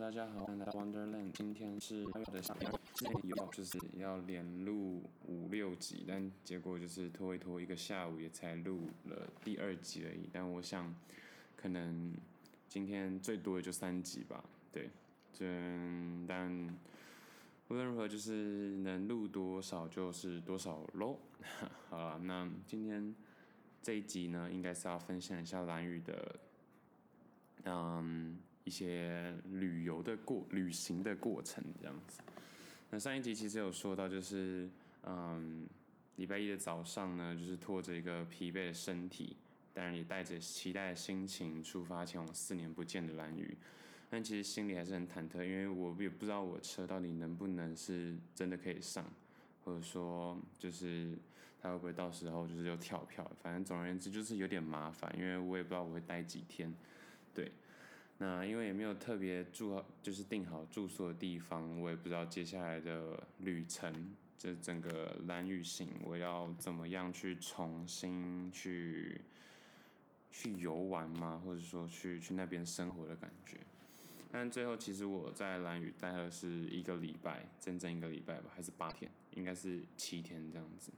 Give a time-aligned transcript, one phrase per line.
[0.00, 1.30] 大家好，欢迎来到 Wonderland。
[1.30, 10.28] 今天是八月的下午，之前有就是要连录五六集，但结果就是拖一拖，一个下午也才录了第二集而已。
[10.32, 10.92] 但我想，
[11.56, 12.12] 可能
[12.68, 14.44] 今天最多也就三集吧。
[14.72, 14.90] 对，
[15.32, 15.46] 这
[16.26, 16.50] 但
[17.68, 21.20] 无论如何，就是能录多少就是多少喽。
[21.88, 23.14] 好了，那今天
[23.80, 26.40] 这一集呢，应该是要分享一下蓝雨的，
[27.64, 28.38] 嗯。
[28.64, 32.20] 一些旅游的过旅行的过程这样子。
[32.90, 34.68] 那上一集其实有说到，就是
[35.04, 35.66] 嗯，
[36.16, 39.36] 礼拜一的早上呢，就是拖着一个疲惫的身体，
[39.72, 43.56] 当然也带着期待的心情出发前往四年不见的蓝屿。
[44.10, 49.04] 但其实心里还是很忐忑，因为我也不知道我车到底能不能是真的可以上，
[49.64, 51.18] 或者说就是
[51.60, 53.28] 他会不会到时候就是又跳票。
[53.42, 56.72] 反正总而言之就是有点麻烦，因为我也不知道我会待几天，
[57.34, 57.50] 对。
[58.24, 69.20] 那因为也没有特别住好，就是订好住宿的地方，我也不知道接下来的旅程，这整个蓝雨行，我要怎么样去重新去
[70.32, 73.58] 去游玩嘛，或者说去去那边生活的感觉。
[74.32, 79.10] 但最后其实我在蓝雨待了是一个礼拜，整整一个礼拜吧，还是八天？
[79.34, 80.90] 应该是七天这样子。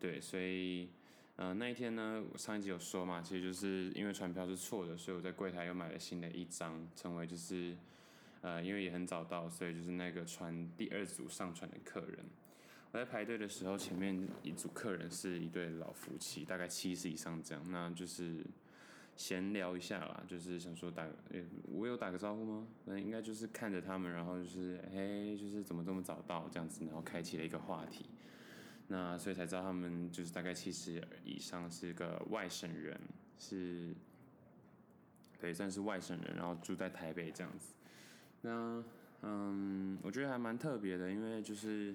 [0.00, 0.88] 对，所以。
[1.38, 7.76] 呃，那一天呢，我上一集有说嘛，其实就是因为船票是错的，所以我在柜台又买了新的一张，成为就是，
[8.40, 12.18] 呃，因为也很早到，所以就是那个船第二组上船的客人。
[12.90, 18.44] 我在排队的时候，前面一组客人是一对老夫妻，大概七十以上这样，那就是
[19.16, 22.66] 闲聊一下啦，就是想说打，欸，我有打个招呼吗？
[22.84, 28.06] 那应该就是看着他们，然后就是，嘿，就是怎么这么早到这样子，然后开启了一个话题。
[28.90, 32.98] 那所以才知道他们就是大概七十以上是个外省人，
[33.38, 33.94] 是，
[35.38, 37.74] 对，算是外省人，然后住在台北这样子。
[38.40, 38.82] 那
[39.22, 41.94] 嗯，我觉得还蛮特别的，因为就是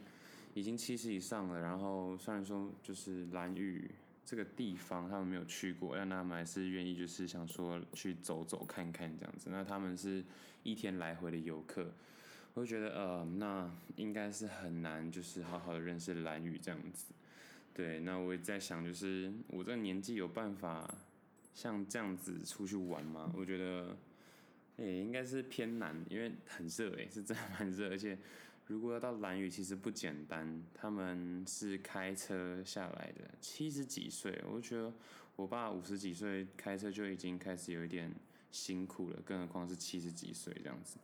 [0.53, 3.89] 已经七十以上了，然后虽然说就是兰屿
[4.23, 9.49] 这个地方他们没有去过，但他们还是愿意就是想说去走走看看这样子。
[9.49, 10.23] 那他们是
[10.61, 11.91] 一天来回的游客。
[12.53, 17.13] 我就觉得，呃，那应该是很难，就是好好的认识蓝屿这样子。
[17.73, 20.87] 对，那我也在想，就是我这个年纪有办法
[21.55, 23.33] 像这样子出去玩吗？
[23.35, 23.97] 我觉得，
[24.77, 27.89] 诶，应该是偏难，因为很热，诶，是真的蛮热。
[27.89, 28.15] 而且，
[28.67, 30.63] 如果要到蓝屿，其实不简单。
[30.75, 34.93] 他们是开车下来的，七十几岁，我就觉得
[35.35, 38.13] 我爸五十几岁开车就已经开始有一点
[38.51, 40.97] 辛苦了，更何况是七十几岁这样子。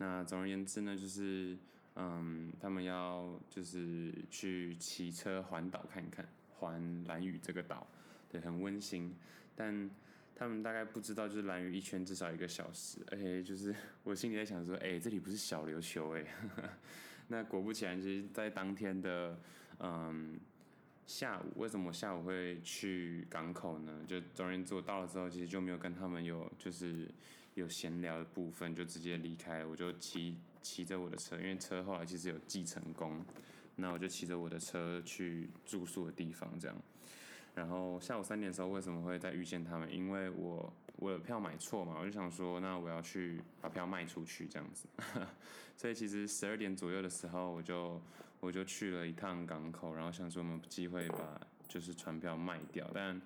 [0.00, 1.54] 那总而言之呢，就是，
[1.94, 7.86] 嗯，他们要就是去骑车环岛看一看，环蓝屿这个岛，
[8.30, 9.14] 对，很温馨。
[9.54, 9.90] 但
[10.34, 16.24] 他们大概不知道，就是蓝屿一圈至少一个小时，而且就是 我心里在想说，哎、这里不是小琉球哎。
[17.28, 19.38] 那果不其然，其实在当天的，
[19.80, 20.40] 嗯。
[21.06, 24.04] 下午为什么下午会去港口呢？
[24.06, 27.10] 就总而言之，我到了之后，其实就没有跟他们有就是
[27.54, 29.64] 有闲聊的部分，就直接离开。
[29.64, 33.24] 我就骑骑着我的车，因为车后来其实有寄成功，
[33.76, 36.76] 那我就骑着我的车去住宿的地方，这样。
[37.54, 39.92] 然后下午三点的时候，为什么会再遇见他们？
[39.92, 44.86] 因为我我的票买错嘛，我就想说，那我要去把票卖出去这样子。
[45.76, 48.00] 所以其实十二点左右的时候，我就
[48.38, 52.88] 我就去了一趟港口，然后想说我们机会把就是船票卖掉。
[52.94, 53.20] 但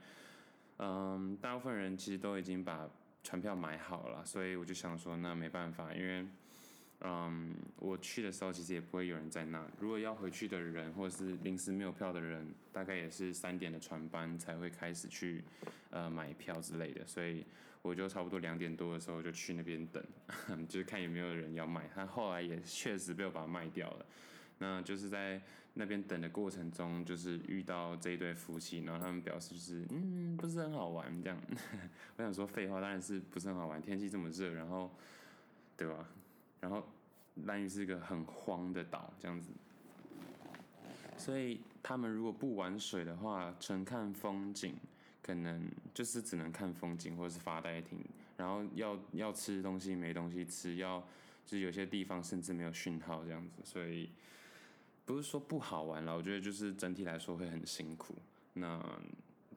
[0.79, 2.89] 嗯，大部分人其实都已经把
[3.25, 6.25] 船票买好了，所以我就想说，那没办法，因为。
[7.07, 9.63] 嗯我去的时候其实也不会有人在那。
[9.79, 15.45] 如果要回去的人，或者是临时没有票的人，大概也是三点的船班才会开始去
[15.91, 17.07] 呃买票之类的。
[17.07, 17.45] 所以
[17.83, 20.03] 我就差不多两点多的时候就去那边等，
[20.67, 21.91] 就是看有没有人要买。
[21.95, 24.07] 他后来也确实被我把它卖掉了。
[24.59, 25.41] 那就是在
[25.75, 31.39] 那边等的过程中，就是遇到这一对夫妻，然后他们表示是嗯，不是很好玩这样。
[32.17, 34.91] 我想说废话，当然是不是很好玩，天气这么热，然后
[35.77, 36.09] 对吧？
[36.61, 36.87] 然后，
[37.45, 39.51] 兰屿是一个很荒的岛，这样子，
[41.19, 44.75] 所以他们如果不玩水的话，纯看风景，
[45.21, 47.99] 可能就是只能看风景或者是发呆听。
[48.37, 51.01] 然后要要吃东西没东西吃，要
[51.45, 54.09] 就是有些地方甚至没有讯号这样子，所以
[55.05, 58.15] 不是说不好玩了，我觉得就是整体来说会很辛苦。
[58.55, 58.81] 那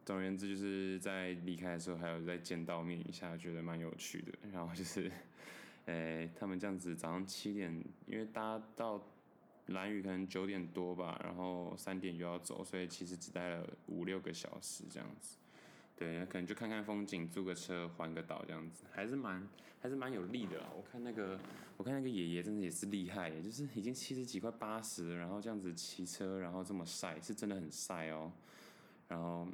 [0.05, 4.33] 总而言之，就是在离开的时候还有再见到面一下，觉得蛮有趣的。
[4.51, 5.11] 然后就是。
[5.89, 7.73] 诶、他们这样子早上七点，
[8.07, 9.01] 因为搭到
[9.67, 15.37] 蓝屿可能九点多吧，然后三点又要走，所以其实只待了五六个小时这样子。
[15.95, 19.47] 对，可能就看看风景，租个车环个岛这样子，还是蛮
[19.87, 20.57] 还是蛮有力的。
[20.75, 21.39] 我看那个
[21.77, 28.29] 我看那个爷爷真的也是厉害耶，就是已经七十几快八十，然后这样子骑车，然后这么晒，是真的很晒哦。
[29.07, 29.47] 然后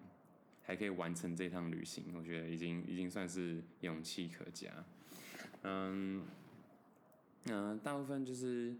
[0.63, 4.71] 还可以完成这趟旅行，我觉得已经已经算是勇气可嘉。
[5.61, 6.23] 嗯
[7.45, 8.75] 嗯、大部分就是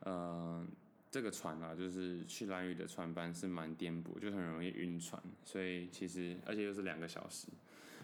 [0.00, 0.66] 呃。
[1.12, 7.48] 这个船啊，就是去兰屿的船班是蛮颠簸，就很容易晕船，所以其实而且又是两个小时，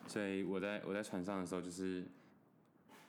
[0.08, 2.04] 所以我在我在船上的时候就是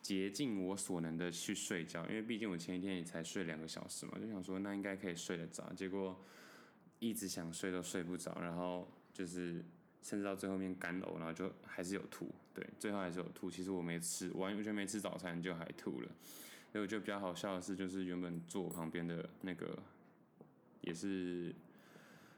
[0.07, 6.17] 竭尽我所能的去睡觉，因为毕竟我前一天也才睡两个小时嘛，就想说那应该可以睡得着，结果
[6.99, 9.61] 一直想睡都睡不着，然后就是
[10.01, 13.51] 甚至到最后面干呕，然后就还是有吐，对，最后还是有吐。
[13.51, 16.09] 其实我没吃，完全没吃早餐就还吐了。
[16.71, 19.77] 所以我觉得比较好笑的是，就是原本坐我旁边的那个
[20.79, 21.53] 也是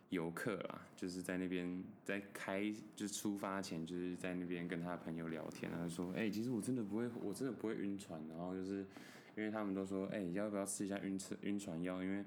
[0.09, 2.63] 游客啦，就是在那边在开
[2.95, 8.85] 就是出发前，就是在那边跟他朋友聊天，他就说：“哎、其实我真的不会，我真的不会晕船。”然后就是
[9.37, 12.25] 因为他们都说：“哎、要不要吃一下晕车晕船药？”因为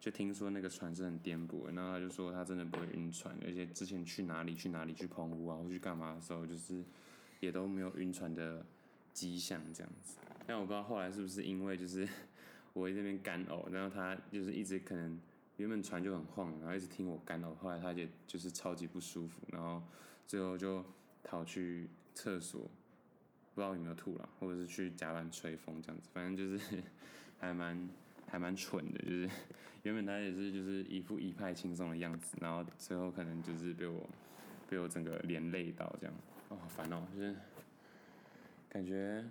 [0.00, 6.82] 就听说那个船是很颠簸，然后他就说他真的不会晕船，而且之前去哪里去哪里去澎湖啊，或去干嘛的时候，就是
[7.38, 8.64] 也都没有晕船的
[9.12, 10.16] 迹象这样子。
[10.46, 12.08] 但我不知道后来是不是因为就是
[12.72, 15.20] 我在那边干呕，然后他就是一直可能
[15.60, 19.82] 原本船就很晃，然后一直听我干扰，后来他也就是超级不舒服，然后
[20.26, 20.82] 最后就
[21.22, 22.62] 逃去厕所，
[23.54, 26.82] 不知道有没有吐了，或者是去甲板吹风这样子，反正就是
[27.38, 27.88] 还蛮
[28.26, 29.28] 还蛮蠢的，就是
[29.84, 34.08] 原本他也是就是一副一派轻松的样子，然后最后可能就是被我
[34.68, 36.16] 被我整个连累到这样，
[36.48, 37.36] 哦，好烦哦，就是
[38.70, 39.22] 感觉。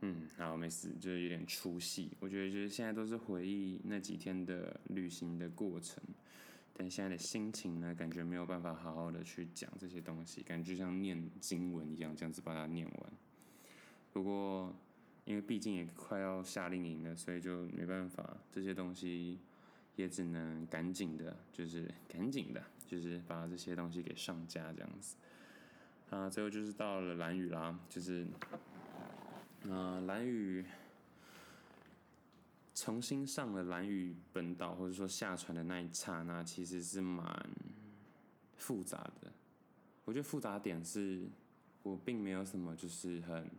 [0.00, 2.10] 嗯，好，没事，就是有点出戏。
[2.20, 6.02] 我觉得就是现在都是回忆那几天的旅行的过程，
[6.74, 13.12] 但现在的心情呢，感觉没有办法好好的去讲这些东西，感觉就像念经文一样，这样子把它念完。
[14.12, 14.76] 不过，
[15.24, 19.38] 因为毕竟也快要夏令营了，所以就没办法，这些东西
[19.96, 25.16] 也只能赶紧的，就是赶紧的，就是把这些东西给上架这样子。
[26.10, 28.26] 啊，最后就是到了兰屿啦，就是。
[29.68, 30.64] 呃，兰屿
[32.72, 37.26] 重新上了兰屿本岛，或者说下船的那一刹那，其实是蛮
[38.56, 39.32] 复杂的。
[40.04, 41.26] 我觉得复杂点是，
[41.82, 43.50] 我并没有什么就是很、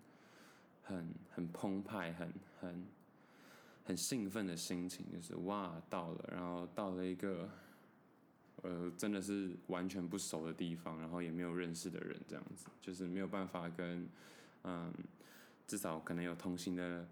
[0.83, 2.85] 很、很澎湃、很、很、
[3.83, 7.49] 很兴奋的心情，就是哇到了，然后到了一个
[8.61, 14.07] 呃真的是完全不熟的地方，然后也没有认识的人，这样子就是没有办法跟
[14.63, 14.93] 嗯。
[15.67, 17.05] 至少可能有同行的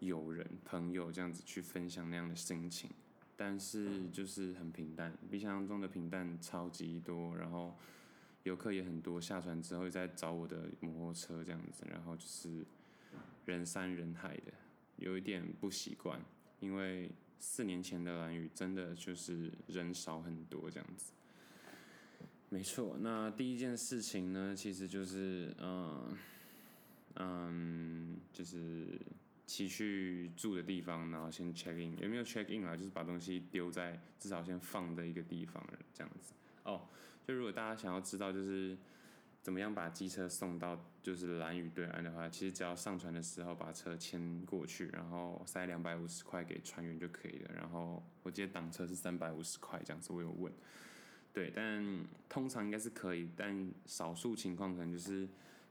[0.00, 2.90] 友人、朋友这样子去分享那样的心情，
[3.36, 7.36] 但是就是很平淡，比想象中的平淡超级多。
[7.36, 7.76] 然后
[8.42, 12.66] 游客也很多，下船之后又在找我的摩托车这样子，然后就是
[13.44, 14.52] 人山人海的，
[14.96, 16.20] 有一点不习惯，
[16.58, 17.08] 因为
[17.38, 21.12] 四年前的蓝屿真的就是人少很多这样子。
[22.48, 26.16] 没错，那第一件事情呢，其实就是嗯。
[27.18, 29.00] 嗯，就是
[29.46, 32.76] 骑去住的地方，然后先 check in，有没有 check in 啊？
[32.76, 36.34] 就是把东西丢在至少先放的一个地方，这样子。
[36.64, 36.88] 哦，
[37.26, 38.76] 就如果大家想要知道就是
[39.40, 47.54] 怎么样把机车送到就是蓝屿对岸的话，其实只要上船的时候把车牵过去，然后塞两百五十块给船员就可以了。
[47.54, 50.52] 然后我记得挡车是三百五十块这样子，我有问。
[51.32, 55.26] 对，但通常应该是可以，但少数情况可能就是。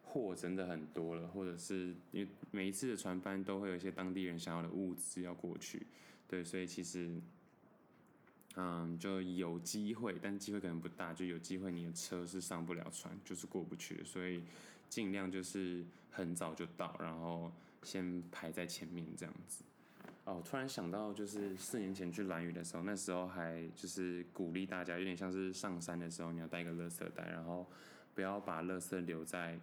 [0.06, 5.86] 货真的很多了，或者是因为每一次的船班都会有一些当地人想要的物资要过去，
[6.28, 7.20] 对，所以其实，
[8.56, 14.42] 嗯，就有机会，但机会可能不大，就有机会你的车是上不了船，就是过不去的，所以
[14.88, 17.52] 尽量就是很早就到，然后
[17.84, 19.66] 先排在前面这样子。
[20.24, 27.68] 哦，突然想到，就是四年前去兰屿的时候，那时候还就是鼓励大家，有点像是上山的时候你要带个垃圾袋，然后
[28.14, 29.60] 不要把垃圾留在。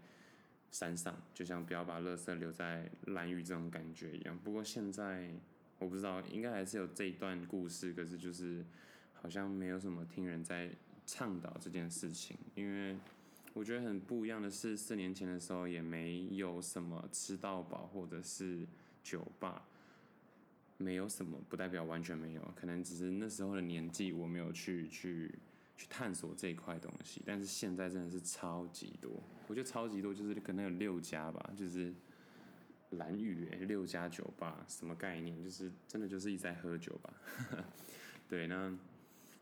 [0.72, 4.36] 山上就像不要把垃圾留在蓝雨这种感觉一样。
[4.42, 5.30] 不过现在
[5.78, 8.64] 我不知道，应该还是有这一段故事，可是就是
[9.12, 10.70] 好像没有什么听人在
[11.06, 12.38] 倡导这件事情。
[12.54, 12.96] 因为
[13.52, 18.66] 我觉得很不一样的是，四年前的时候也没有什么吃到饱或者是
[19.02, 19.62] 酒吧，
[20.78, 25.34] 没有什么不代表完全没有，可能只是那时候的年纪我没有去去。
[25.76, 29.10] 去探索这一块东西，但是现在真的是超级多，
[29.48, 31.92] 我觉得超级多，就是可能有六家吧，就是
[32.90, 35.42] 蓝玉诶，六家酒吧，什么概念？
[35.42, 37.14] 就是真的就是一直在喝酒吧。
[38.28, 38.72] 对，那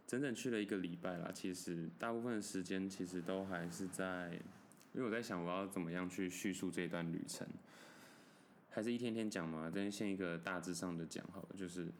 [0.07, 1.31] 整整去了一个礼拜啦。
[1.35, 4.33] 其实大部分的时间其实都还是在，
[4.95, 7.47] 因为我在想我要怎么样去叙述这段旅程，
[8.71, 9.71] 还是一天天讲嘛？
[9.75, 11.93] 但是先一个大致上的讲好了，就是。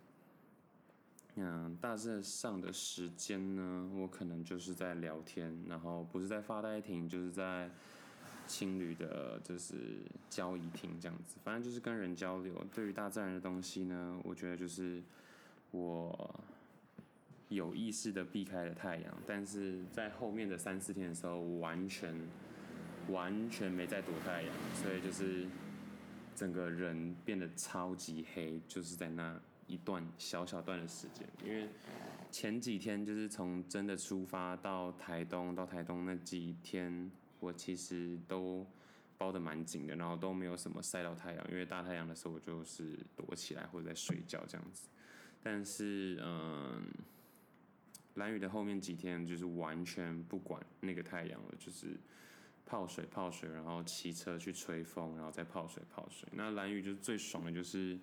[1.43, 7.71] 嗯，大致上的时间呢，我可能就是在聊天，然后不是在发呆亭，就是在
[8.47, 12.63] 青旅的，就是交谊厅这样子，反正就是跟人交流。
[12.75, 15.03] 对于大自然的东西呢，我觉得就是
[15.71, 16.35] 我
[17.49, 22.15] 有意识的避开了太阳，但是在后面的三四天的时候，我完全
[23.09, 25.47] 完全没在躲太阳，所以就是
[26.37, 29.41] 整个人变得超级黑，就是在那。
[29.71, 31.69] 一段小小段的时间，因为
[32.33, 37.09] 前几天就是从真的出发到台东，到台东那几天，
[37.39, 38.67] 我其实都
[39.17, 44.89] 包得蛮紧的，然后都没有什么晒到太阳，因为大太阳的时候我就是躲起来或者在睡觉这样子。
[45.41, 46.83] 但是，嗯，
[48.15, 51.97] 蓝雨的后面几天就是完全不管那个太阳了，就是
[52.67, 56.29] 泡水泡水，然后骑车去吹风，然后再泡水泡水。
[56.33, 57.97] 那蓝雨就是最爽的，就是。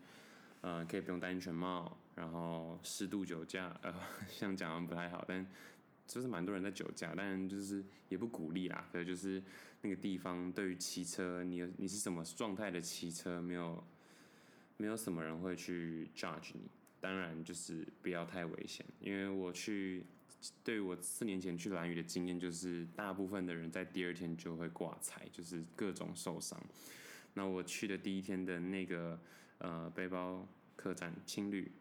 [0.62, 3.94] 呃，可以不用戴安全帽，然后适度酒驾， 呃，
[4.38, 5.46] 这样讲不太好，但
[6.08, 8.90] 就是蛮多人在酒驾，但就是也不鼓励啦。
[8.92, 9.42] 可是就是
[9.82, 13.84] 那个地方对于骑车，你你是什么状态的骑车，没有
[14.78, 16.62] 没有什么人会去 judge 你。
[17.00, 20.04] 当然就是不要太危险，因为我去，
[20.64, 26.60] 对我四年前去蓝屿的经验，就是大部分的人在第二天就会挂彩，就是各种受伤。
[27.36, 29.20] 那我去的第一天的那个。
[29.60, 31.72] 呃，背包客栈青旅，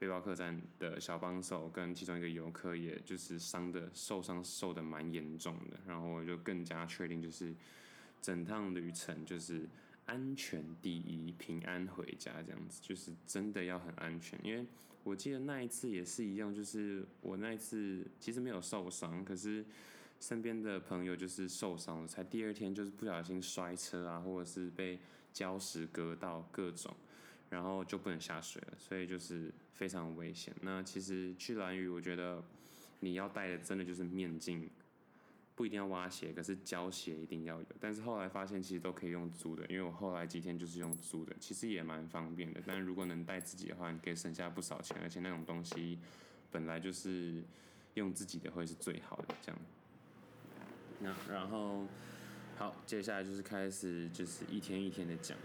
[0.00, 7.54] 背包客栈的小帮手跟其中一个游客，也就是伤的受伤受的蛮严重的，然后我就更加确定，就是
[8.20, 9.68] 整趟旅程就是
[10.06, 14.36] 安全第一，平安回家这样子，就是真的要很安全。
[14.42, 14.66] 因为
[15.04, 19.64] 我记得那一次也是一样，就是我那一次其实没有受伤，可是
[20.18, 24.98] 身边的朋友就是受伤了，才第二天就是不小心摔车啊，或者是被。
[25.34, 26.94] 礁石割到各种，
[27.50, 30.54] 然后就不能下水了，所以就是非常危险。
[30.62, 32.42] 那其实去兰屿，我觉得
[33.00, 34.68] 你要带的真的就是面镜，
[35.54, 37.66] 不一定要蛙鞋，可是胶鞋一定要有。
[37.80, 42.60] 但是后来发现其实都可以用租的，因为我后来几天就是用租的，其实也蛮方便的。
[42.66, 45.98] 但如果能带自己的话，你可以省下不少钱，而且那种东西
[46.50, 47.42] 本来就是
[47.94, 49.34] 用自己的会是最好的。
[49.42, 49.60] 这样，
[51.00, 51.86] 那然后。
[52.58, 55.38] 好，接下来就是开始，就是一天一天的讲。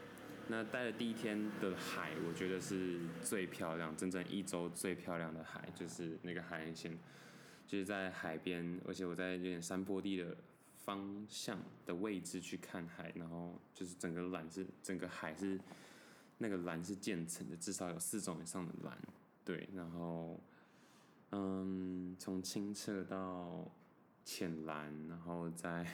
[0.48, 6.98] 那待的第一天的海，我觉得是最漂亮，整整一周最漂亮的海，就是那个海岸线，
[7.68, 10.36] 就是在海边，而且我在有点山坡地的
[10.76, 15.60] 方向的位置去看海，然后就是整个蓝是整个海是
[16.40, 18.98] 那个蓝是渐层的，至少有四种以上的蓝，
[19.46, 20.40] 对，然后
[21.30, 23.72] 嗯，从清澈到
[24.26, 25.86] 浅蓝，然后再。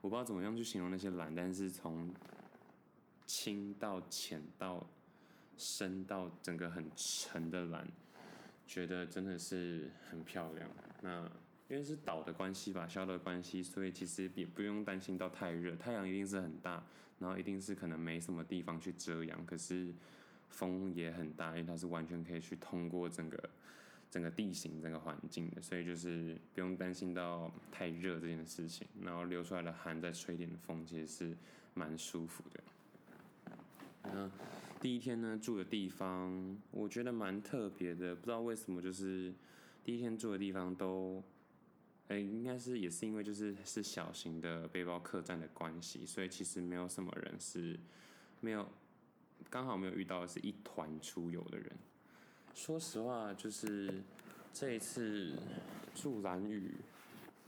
[0.00, 2.12] 我不知道怎么样去形容那些蓝，但是从
[3.26, 4.86] 清到浅到
[5.56, 7.86] 深到整个很沉的蓝，
[8.66, 10.68] 觉得真的是很漂亮。
[11.02, 11.28] 那
[11.68, 16.82] 因为是岛的关系吧，小岛的关系，所以其实也不用担心到太热，太阳一定是很大，
[17.18, 19.92] 然后一定是可能没什么地方去遮阳，可是
[20.48, 23.50] 风也很大，因为它是完全可以去通过整个。
[24.10, 28.86] 整个地形、整个环境的，所以就是不用担心到太热这件事情。
[29.02, 31.36] 然后流出来的汗再吹点风，其实是
[31.74, 32.62] 蛮舒服的。
[34.04, 34.30] 那
[34.80, 39.34] 第一天呢，住的地方我觉得蛮特别的，不知道为什么，就是
[39.84, 41.22] 第一天住的地方都，
[42.06, 47.78] 哎、应该是也是因为就是是小型的背包客栈的关系，所以其实没有什么人是
[48.40, 48.66] 没有
[49.50, 51.70] 刚好没有遇到是一团出游的人。
[52.58, 54.02] 说实话，就是
[54.52, 55.32] 这一次
[55.94, 56.74] 住兰屿，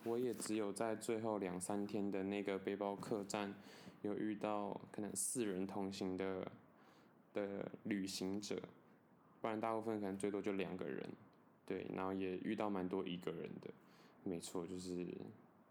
[0.05, 3.53] 我也只有在最后两三天的那个背包客栈
[4.03, 6.47] 有遇到可能四人同行的
[7.35, 8.63] 的旅行者，
[9.41, 11.05] 不然大部分可能最多就两个人。
[11.67, 13.69] 对，然后也遇到蛮多一个人的，
[14.23, 15.09] 没错，就是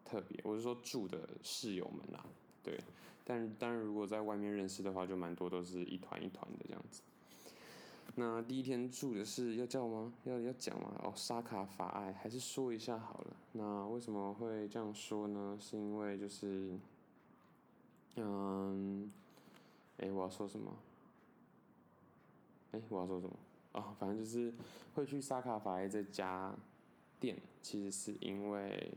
[0.03, 0.37] 特别。
[0.43, 2.25] 我是说住的室友们啦，
[2.61, 2.77] 对。
[3.23, 7.01] 但当然，如果在外面认识的话，就蛮多都是一团一团的这样子。
[8.19, 10.11] 那第一天住的是要叫吗？
[10.25, 10.91] 要要讲吗？
[11.05, 13.35] 哦，沙卡法爱，还是说一下好了。
[13.53, 15.57] 那为什么会这样说呢？
[15.57, 16.77] 是因为就是，
[18.17, 19.09] 嗯，
[19.99, 20.69] 哎，我要说什么？
[22.73, 23.33] 哎，我要说什么？
[23.71, 24.53] 哦，反正就是
[24.95, 26.53] 会去沙卡法爱这家
[27.21, 28.91] 店，其实是因为，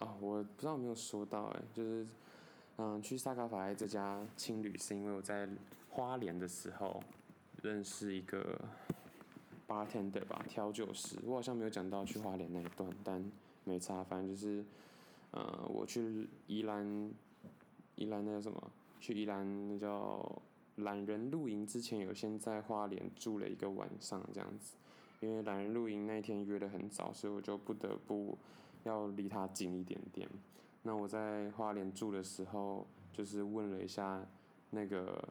[0.00, 2.06] 哦，我不知道有没有说到，哎，就是，
[2.76, 5.48] 嗯，去沙卡法爱这家青旅是因为我在
[5.88, 7.02] 花莲的时候。
[7.62, 8.60] 认识一个
[9.66, 11.16] bartender 吧，调酒师。
[11.24, 13.24] 我好像没有讲到去花莲那一段，但
[13.64, 14.64] 没差，反正就是，
[15.32, 17.10] 呃，我去宜兰，
[17.96, 20.42] 宜兰那个什么，去宜兰那叫
[20.76, 24.74] 懒人露营之前，有先在花莲住了一个晚上这样子。
[25.20, 28.38] 因为懒人露营那天约得很早，所以我就不得不
[28.84, 30.28] 要离他近一点点。
[30.82, 34.24] 那我在花莲住的时候，就是问了一下
[34.70, 35.28] 那个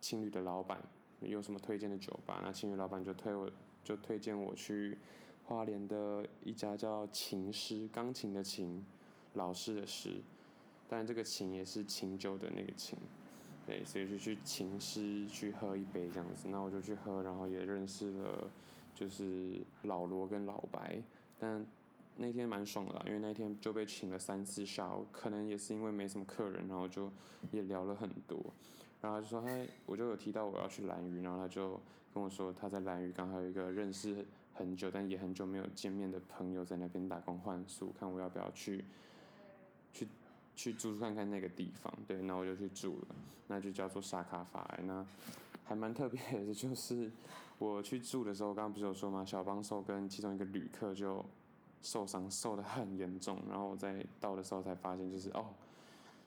[0.00, 0.80] 青旅的老板
[1.26, 3.50] 有什么推荐的酒吧，那青旅老板就推我，
[3.82, 4.98] 就推荐我去
[5.44, 8.84] 花莲的一家叫琴师，钢琴的琴，
[9.34, 10.20] 老师的师，
[10.88, 12.98] 但这个琴也是琴酒的那个琴，
[13.66, 18.50] 对，所以就去琴师去喝一杯这样子，那我就去喝，然后也认识了。
[18.94, 21.02] 就是老罗跟老白，
[21.38, 21.66] 但
[22.18, 27.10] 那天蛮爽的，因为那天就被请了三次下午，可能也是因为没什么客人，然后就
[27.50, 28.38] 也聊了很多，
[29.02, 29.48] 然后他就说他，
[29.84, 31.78] 我就有提到我要去兰屿，然后他就
[32.14, 38.82] 跟我说他在兰屿刚好有一个认识很久但也很久没有见面的朋友在那边打工换宿，看我要不要去
[39.92, 40.08] 去
[40.56, 43.08] 去住看看那个地方，对，那我就去住了，
[43.48, 45.04] 那就叫做沙卡法，那
[45.64, 47.10] 还蛮特别的， 就是。
[47.58, 49.24] 我去住的时候，刚刚不是有说吗？
[49.24, 51.24] 小帮手跟其中一个旅客就
[51.80, 53.40] 受伤，受得很严重。
[53.48, 55.46] 然后我在到的时候才发现，就是哦，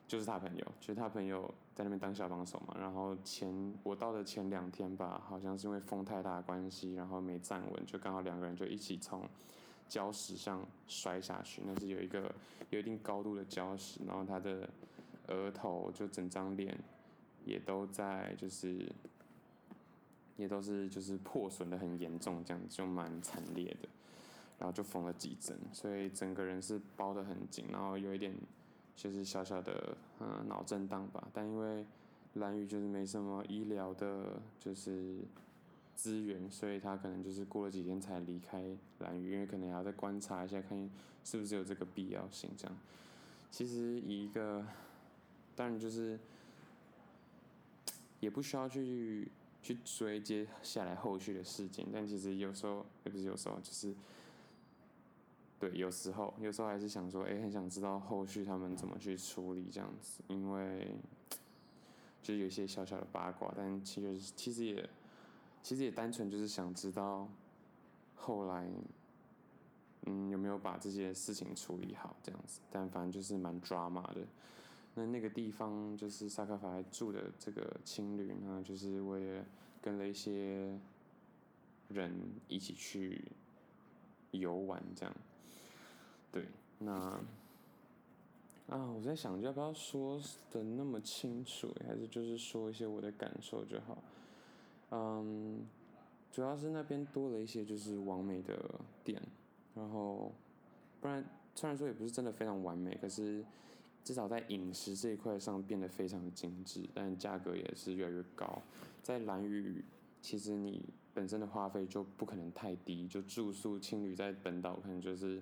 [0.07, 2.75] 就是他朋友，就是他朋友在那边当小帮手嘛。
[2.79, 9.27] 然后前我到的前两天吧，好像是因为风太大关系，然后没站稳，就刚好两个人就一起从
[9.89, 11.61] 礁石上摔下去。
[11.65, 12.33] 那是有一个
[12.69, 14.69] 有一定高度的礁石，然后他的
[15.27, 16.77] 额头就整张脸
[17.43, 18.91] 也都在就是。
[20.37, 23.87] 也都是就是破损的很严重，这样就蛮惨烈的，
[24.59, 28.35] 然后就缝了几针，所以整个人是包得很紧，然后有一点
[28.95, 31.85] 就是小小的嗯脑震荡吧，但因为
[32.35, 35.19] 兰屿就是没什么医疗的，就是
[35.95, 38.63] 资源，所以他可能就是过了几天才离开
[38.99, 40.89] 兰屿，因为可能还要再观察一下，看
[41.23, 42.77] 是不是有这个必要性这样。
[43.51, 44.65] 其实以一个
[45.55, 46.19] 当然就是
[48.19, 49.29] 也不需要去。
[49.65, 53.95] 去追接下来后续的事件，但其实有时候也不是有时候，就是
[55.67, 60.95] 对，有时候有时候还是想说，哎、很想知道后续他们怎么去处理这样子，因为
[62.21, 64.87] 就是有一些小小的八卦，但其实其实也
[65.63, 67.27] 其实也单纯就是想知道
[68.15, 68.69] 后来
[70.03, 74.21] 嗯有没有把这些事情处理好这样子，但反正就是蛮 drama 的。
[74.93, 79.43] 那那个地方就是萨卡法还住的这个青旅呢，就是我也
[79.81, 80.77] 跟了一些
[81.87, 82.13] 人
[82.47, 83.25] 一起去
[84.29, 85.15] 游玩这样。
[86.35, 86.45] 对，
[86.79, 86.91] 那
[88.67, 90.19] 啊，我在想要不要说
[90.51, 94.03] 的那么清楚，还是就是说一些我的感受就好。
[94.91, 95.65] 嗯，
[96.29, 98.53] 主要是那边多了一些就是完美的
[99.01, 99.21] 店，
[99.73, 100.33] 然后
[100.99, 101.23] 不然
[101.55, 103.45] 虽然说也不是真的非常完美，可是。
[104.03, 108.61] 至少在饮食这一块上变得非常的精致，但价格也是越来越高。
[109.01, 109.83] 在兰屿，
[110.21, 110.79] 其实你
[111.11, 115.41] 本身的花费就不可能太低，就住宿青旅在本岛可能就是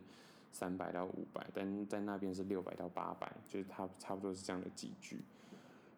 [0.53, 5.19] 三百到五百，但在那边是六百到八百，就是它差不多是这样的级距。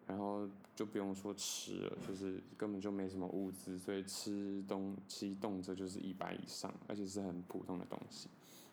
[0.08, 8.28] 然后就不用说吃了，就是根本就没什么物资，所以吃东西动辄就是一百以上，而且是很普通的东西。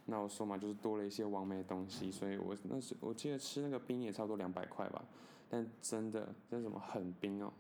[0.05, 5.03] 那我说嘛，就是多了一些完美的东西，所以我那时我记得吃那个冰也差不多两百块吧，
[5.49, 7.51] 但真的那什么很冰哦，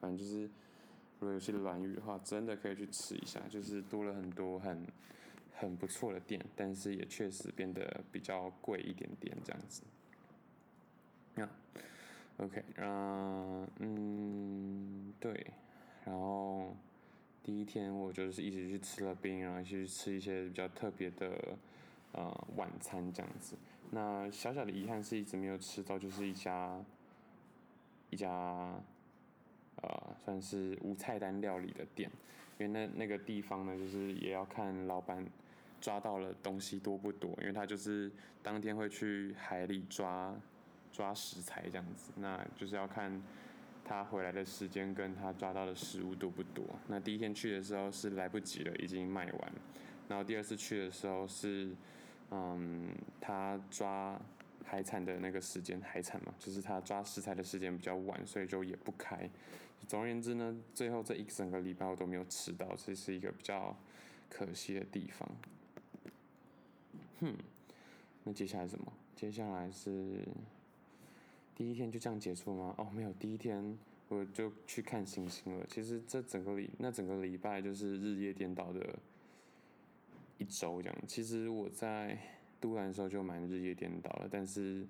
[0.00, 0.42] 反正就是
[1.20, 4.84] 如果有些软语的话，真的可以去吃一下，就是多了很多很
[5.54, 9.82] 很不错的店，但是也确实变得比较贵一点点这样子。
[11.34, 11.48] 那
[12.38, 15.46] OK，嗯嗯对，
[16.04, 16.74] 然后。
[17.46, 21.58] 第一天我就是一直去吃了冰，然后去吃一些比较特别的
[22.12, 23.54] 呃晚餐这样子。
[23.90, 26.82] 那小小的遗憾是一直没有吃到，就是一家
[28.08, 28.30] 一家
[29.82, 32.10] 呃算是无菜单料理的店，
[32.56, 35.22] 因为那那个地方呢，就是也要看老板
[35.84, 38.10] 抓到了东西多不多，因为他就是
[38.42, 40.34] 当天会去海里抓
[40.90, 43.22] 抓食材这样子，那就是要看。
[43.86, 46.64] 他回来的时间跟他抓到的食物多不多？
[46.88, 49.52] 那第一天去的时候是来不及了，已经卖完。
[50.08, 51.68] 然后第二次去的时候是，
[52.30, 52.88] 嗯，
[53.20, 54.18] 他抓
[54.64, 59.28] 海产的那个时间，海产嘛，就是他抓食材的时间比较晚，所以就也不开。
[59.86, 63.76] 总而言之呢，最后这一整个礼拜我都没有吃到，这是一个比较
[64.30, 65.30] 可惜的地方。
[67.24, 67.36] 哼，
[68.24, 68.92] 那接下来什么？
[69.16, 70.26] 接下来是。
[71.56, 72.74] 第一天就这样结束吗？
[72.76, 75.64] 哦，没有，第一天我就去看星星了。
[75.68, 78.98] 其实这整个礼那整个礼拜就是日夜颠倒的
[80.36, 80.98] 一周这样。
[81.06, 82.18] 其实我在
[82.58, 84.84] 都兰的时候就蛮日夜颠倒了，但是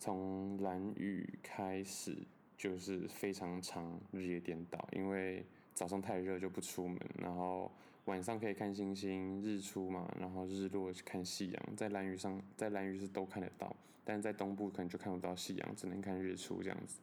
[0.00, 2.16] 从蓝雨开始
[2.56, 7.70] 就是非常长日夜颠倒，因为早上太热就不出门，然后
[8.06, 16.98] 晚上可以看星星日出嘛，然后日落去看夕阳，在蓝屿上在蓝屿是都看得到，但在东部可能就看不到夕阳，只能看日出这样子。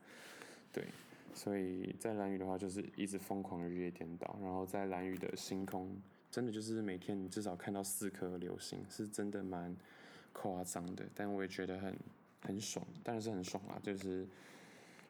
[0.72, 0.86] 对，
[1.34, 5.96] 所以在蓝屿的话就是一直疯狂日夜颠倒，然后在蓝屿的星空。
[6.30, 9.76] 真的就是每天至少看到四颗流星，是真的蛮
[10.34, 11.08] 夸张的。
[11.16, 11.98] 但我也觉得很
[12.42, 14.28] 很爽，当然是很爽啦，就是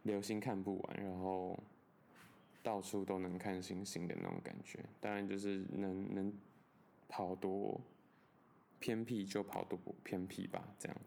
[0.03, 1.57] 流星看不完，然后
[2.67, 4.83] 到处都能看星星的那种感觉。
[4.99, 6.33] 当然就是能能
[7.07, 7.79] 跑多
[8.77, 10.97] 偏僻就跑多偏僻吧，这样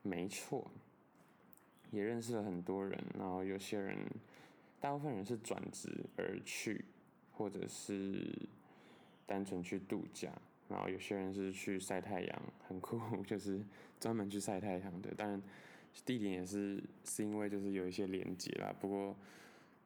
[0.00, 0.70] 没错。
[1.90, 3.98] 也认识了很多人，然后有些人，
[4.80, 6.86] 大部分人是转职而去，
[7.32, 8.48] 或者是。
[9.26, 10.28] 单纯去度假，
[10.68, 13.64] 然后有些人是去晒太阳，很酷，就是
[14.00, 15.14] 专门去晒太阳的。
[15.14, 15.40] 当然，
[16.04, 18.74] 地点也是是因为就是有一些连接啦。
[18.80, 19.16] 不过，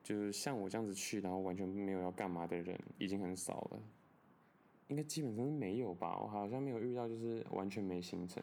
[0.04, 3.80] 就是像我这样子去，然后完全没有要干嘛的人，已经很少了。
[4.88, 6.16] 应该基本上是没有吧？
[6.20, 8.40] 我好像没有遇到就是完全没行程，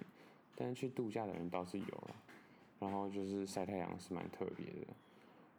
[0.56, 2.16] 但是去度假的人倒是有了。
[2.80, 4.88] 然后就是晒太阳是蛮特别的。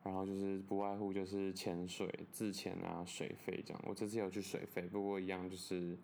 [0.03, 3.81] 然后就是不外乎就是潜水、自潜啊、水费这样。
[3.87, 5.97] 我这次有去水费，不过一样就是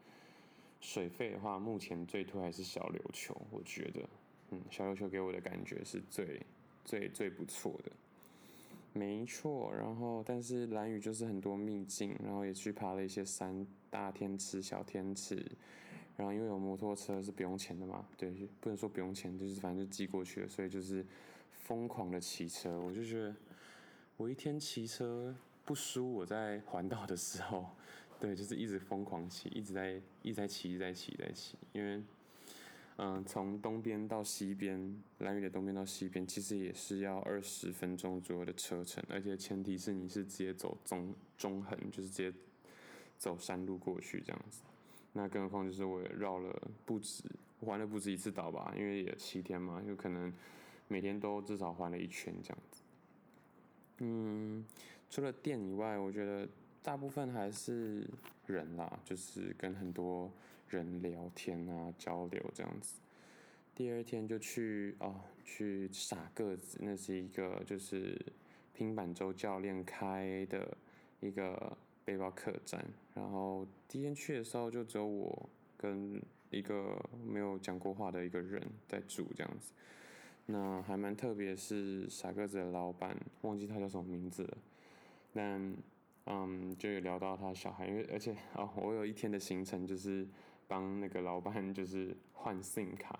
[0.80, 3.36] 水费的话，目前最推还是小琉球。
[3.50, 4.08] 我觉得，
[4.50, 6.40] 嗯，小琉球给我的感觉是最
[6.84, 7.90] 最最不错的，
[8.92, 9.72] 没错。
[9.74, 15.44] 然后，但是兰屿就是很多秘境，然后也去爬了一些山，大天池、小天池。
[16.16, 21.06] 然后因为有摩托车是不用钱的嘛，对，不能说不用钱，就是反正就寄过去了，所以就是
[21.50, 23.34] 疯狂的骑车，我就觉得。
[24.16, 25.32] 我一天骑车
[25.64, 27.70] 不输我在环岛的时候，
[28.18, 31.56] 对，就是一直疯狂骑，一直在一直在骑，一直在骑，在骑。
[31.70, 32.02] 因为，
[33.00, 42.36] 嗯、从东边到西边，兰屿的东边到西边，其实也是要二十分钟左右的车程，而且前提是你是直接走中中横，就是直接
[43.16, 44.62] 走山路过去这样子。
[45.12, 46.52] 那更何况就是我也绕了
[46.84, 47.22] 不止，
[47.60, 50.32] 环了不止一次岛吧，因为也七天嘛，有可能
[50.88, 52.82] 每天都至少环了一圈这样子。
[53.98, 54.64] 嗯，
[55.08, 56.48] 除了店以外，我觉得
[56.82, 58.04] 大部分还是
[58.46, 60.28] 人啦，就是跟很多
[60.68, 62.98] 人聊天啊、交流这样子。
[63.74, 68.20] 第二天就去哦，去傻个子，那是一个就是
[68.74, 70.76] 拼板舟教练开的
[71.20, 72.84] 一个背包客栈。
[73.14, 79.72] 然后第一天去的时候，就只有我跟一个没有讲过话的一个人在住这样子。
[80.46, 84.58] 那还蛮特别，是傻个子的老板，忘记他叫什么名字了。
[85.34, 85.74] 但
[86.26, 90.26] 嗯，就有聊到他小孩，因为而且哦，我有一天的行程就是
[90.68, 93.18] 帮那个老板就是换 SIM 卡，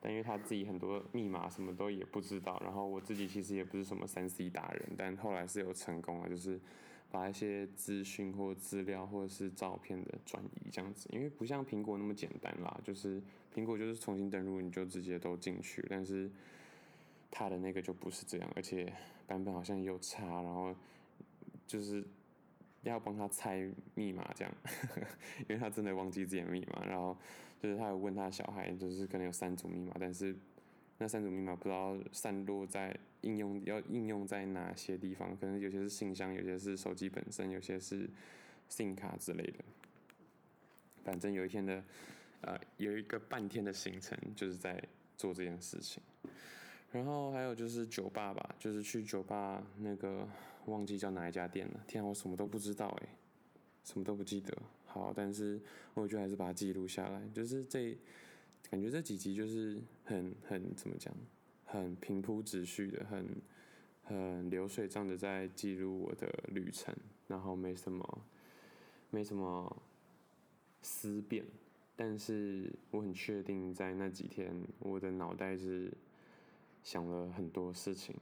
[0.00, 6.60] 但因为他自己很多密码什么都也不知道，然后我自己其实也不是什么三 C 达人，但后来是有成功了，就是
[7.10, 13.20] 把一些资讯或资料或者是照片的转移这样子，因为不像苹果那么简单啦，就是
[13.52, 16.30] 苹果就是重新登录你就直接都进去，但是。
[17.32, 18.92] 他的那个就不是这样，而且
[19.24, 20.74] 版本好像又差，然后
[21.64, 22.04] 就是
[22.82, 24.54] 要帮他猜密码这样，
[25.40, 27.16] 因为他真的忘记自己的密码，然后
[27.60, 30.34] 就是他有问他小孩，就是可能有三组密码，但是
[30.98, 38.08] 那三组密码不知道散落在应用要应用在哪些地方，可能有些是信箱，有些是手机本身，有些是
[38.68, 39.58] SIM 卡之类的。
[41.04, 41.82] 反正有一天的
[42.42, 44.82] 呃有一个半天的行程就是在
[45.16, 46.02] 做这件事情。
[46.92, 50.28] 然后还有就是酒吧吧，就是去酒吧那个
[50.66, 51.84] 忘记叫哪一家店了。
[51.86, 53.08] 天啊，我什么都不知道诶，
[53.84, 54.56] 什么都不记得。
[54.86, 55.60] 好，但是
[55.94, 57.22] 我觉得还是把它记录下来。
[57.34, 57.96] 就是这
[58.70, 61.14] 感觉这几集就是很很怎么讲，
[61.64, 63.26] 很平铺直叙的，很
[64.04, 66.94] 很流水账的在记录我的旅程，
[67.28, 68.22] 然后没什么
[69.10, 69.76] 没什么
[70.82, 71.44] 思辨，
[71.96, 75.92] 但是我很确定在那几天我的脑袋是。
[76.82, 78.16] 想了很多事情，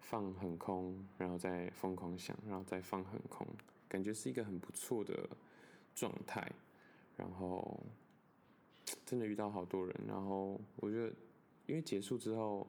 [0.00, 3.46] 放很空，然后再疯狂想，然后再放很空，
[3.88, 5.28] 感觉是一个很不错的
[5.94, 6.50] 状态。
[7.16, 7.78] 然后
[9.06, 11.12] 真的遇到好多人，然后我觉得，
[11.66, 12.66] 因为结束之后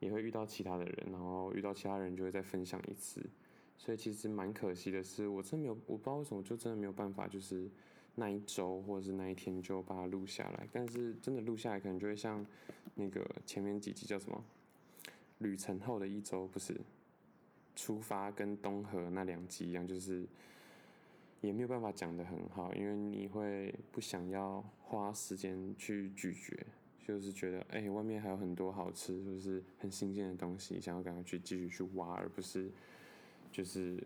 [0.00, 3.24] 也会遇到其他的人，然后遇到其他人就会再分享一次。
[3.78, 7.70] 所以其实蛮可惜的是，我真没有，我不知道为什么就真的没有办法，就是。
[8.16, 12.46] 那一周或者是那一天就把它录下来，但是真的录下来可能就会像
[12.94, 14.44] 那个前面几集叫什么？
[15.38, 16.80] 旅程后的一周不是？
[17.76, 20.24] 出发跟东河那两集一样，就是
[21.40, 26.56] 也没有办法讲得很好，因为你会不想要花时间去咀嚼，
[27.04, 32.70] 就是觉得哎、外面还有很多好吃，就是很新鲜的东西，想要赶快去继续去挖，而不是
[33.50, 34.00] 就是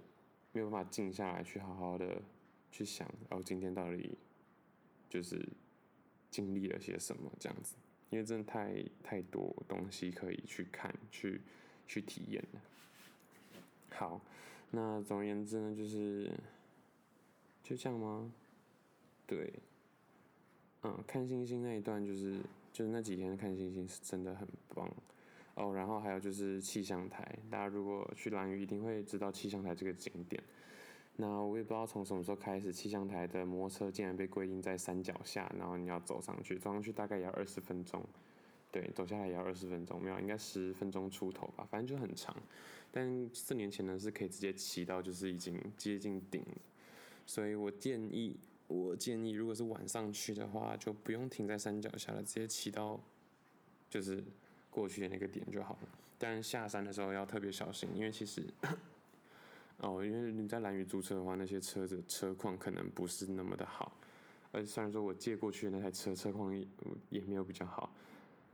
[0.53, 2.23] 没有办法静下来去好好的
[2.73, 4.17] 去想，哦，今天到底
[5.11, 5.47] 就是
[6.31, 7.77] 经历了些什么这样子，
[8.11, 11.41] 因为真的太太多东西可以去看去
[11.87, 12.61] 去体验了。
[13.91, 14.21] 好，
[14.71, 16.31] 那总而言之呢，就是
[17.63, 18.33] 就这样吗？
[19.27, 19.53] 对，
[20.83, 22.39] 嗯，看星星那一段就是
[22.73, 24.91] 就是那几天看星星是真的很棒
[25.55, 25.75] 哦。
[25.75, 30.43] 然后还有就是气象台，大家如果去蓝屿一定会知道气象台这个景点。
[31.21, 38.01] 那我也不知道从什么时候开始，气象台的摩托车竟然被规定在山脚下，然后你要走上去，走上去大概也要二十分钟。
[38.71, 42.37] 对，走下来也要二十分钟，没有，应该十分钟出头吧，反正就很长。
[42.93, 46.45] 但四年前呢，是可以直接骑到，就是已经接近顶。
[47.27, 53.01] 所以我建议，我建议，如果是晚上去的话，就不用停在山脚下了，直接骑到，
[53.91, 54.23] 就是
[54.71, 55.89] 过去的那个点就好了。
[56.17, 58.45] 但下山的时候要特别小心，因为其实，
[59.79, 63.93] 哦，因为你在蓝宇租车的话，那些车子车况可能不是那么的好。
[64.51, 66.67] 而虽然说我借过去的那台车车况也
[67.11, 67.93] 也没有比较好。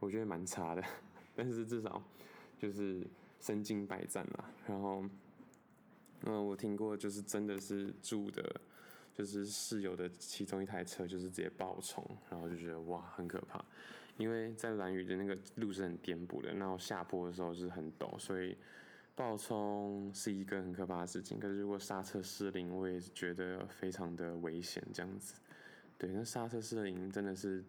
[0.00, 0.84] 我觉得蛮差的，
[1.34, 2.02] 但是至少
[2.58, 3.06] 就是
[3.40, 4.50] 身经百战啦。
[4.66, 5.02] 然后，
[6.24, 8.60] 嗯，我听过就是真的是住的，
[9.14, 13.64] 就是室友的其中一台车就是直接爆冲，然后就觉得哇很可怕。
[14.18, 18.56] 因为在蓝宇的那个路是很颠簸的，然后下坡的时候是很陡，所以
[19.14, 21.38] 爆冲是一个很可怕的事情。
[21.38, 25.34] 可是如果刹车失灵，我也觉得非常的危险这样子。
[25.98, 27.64] 对，那刹车失灵真的是。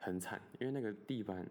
[0.00, 1.44] 很惨，因为那个地板，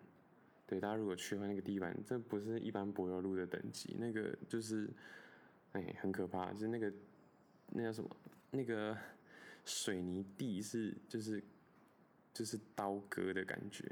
[0.65, 4.89] 对大家如果去的话，那个地板这不是一般柏油路的等级，那个就是，
[5.73, 6.91] 哎，很可怕，就是那个
[7.71, 8.09] 那叫什么？
[8.51, 8.97] 那个
[9.65, 11.43] 水泥地是就是
[12.33, 13.83] 就是刀割的感觉，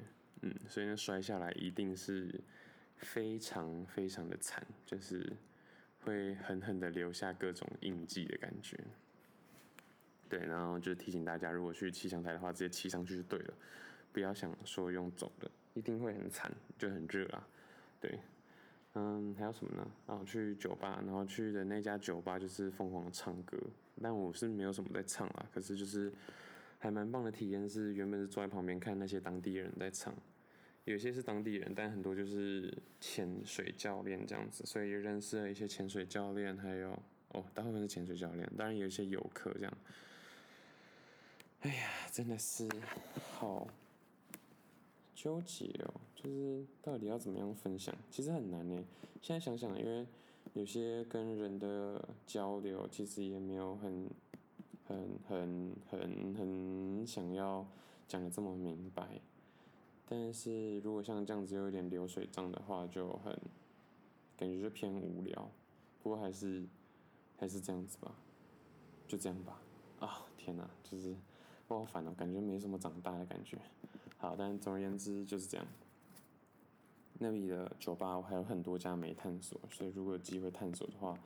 [0.41, 2.33] 嗯，所以呢摔下来一定是
[2.97, 5.33] 非常非常的惨，就是
[6.01, 8.79] 会狠狠的留下各种印记的感觉。
[10.27, 13.53] 对，然后就提醒大家，如果去气象台的话，直接骑上去就对了。
[14.11, 17.47] 不要想说用走的，一定会很惨，就很热啊。
[17.99, 18.19] 对，
[18.93, 19.91] 嗯，还有什么呢？
[20.07, 23.57] 然后去酒吧，然后去的那家酒吧就是疯狂的唱歌，
[24.01, 25.45] 但我是没有什么在唱啊。
[25.53, 26.11] 可是就是
[26.79, 30.15] 还蛮棒的体验，是原本是坐在旁边看那些当地人在唱，
[30.85, 36.91] 有些是当地人，但很多就是潜水教练这样子，所以认识了一些潜水教练，还有
[37.33, 39.77] 哦，大部分是潜水教练，当然有一些游客这样。
[41.61, 42.69] 哎呀，真的是
[43.33, 43.67] 好。
[45.15, 48.83] 纠结哦，就是到底要怎么样分享，其实很难呢。
[49.23, 50.05] 现在想想，因为
[50.53, 54.07] 有些跟人的交流，其实也没有很、
[54.87, 57.65] 很、很、很、很想要
[58.07, 59.19] 讲的这么明白。
[60.07, 63.33] 但是如果像这样子有一点流水账的话，就很
[64.37, 65.49] 感觉就偏无聊。
[66.03, 66.63] 不过还是
[67.37, 68.15] 还是这样子吧，
[69.07, 69.59] 就这样吧。
[69.99, 71.15] 啊，天哪，就是
[71.67, 73.57] 我好烦哦，感觉没什么长大的感觉。
[74.17, 75.65] 好，但总而言之就是这样。
[77.17, 81.17] 那里的酒吧我还有很多家没探索，所以如果有机会探索的话，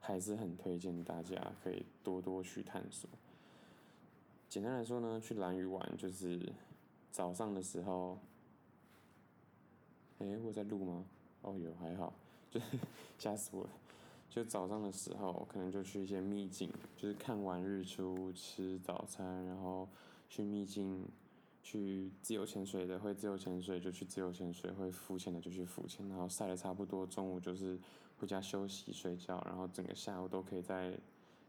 [0.00, 3.10] 还是很推荐大家可以多多去探索。
[4.48, 6.52] 简单来说呢，去蓝屿玩就是
[7.12, 8.18] 早上的时候，
[10.18, 11.04] 诶，我在录吗？
[11.42, 12.12] 哦，有，还好，
[12.50, 12.66] 就是
[13.18, 13.70] 吓死我了。
[14.28, 19.88] 就早上的时候，可能就去一些秘境，就是看完日出，吃早餐，然后
[20.28, 21.06] 去秘境。
[21.64, 27.78] 去自由潜水的会自由潜水就去自由潜水，会浮潜的就去浮潜，然后晒得差不多，中午就是
[28.18, 30.98] 回家休息睡觉，然后整个下午都可以在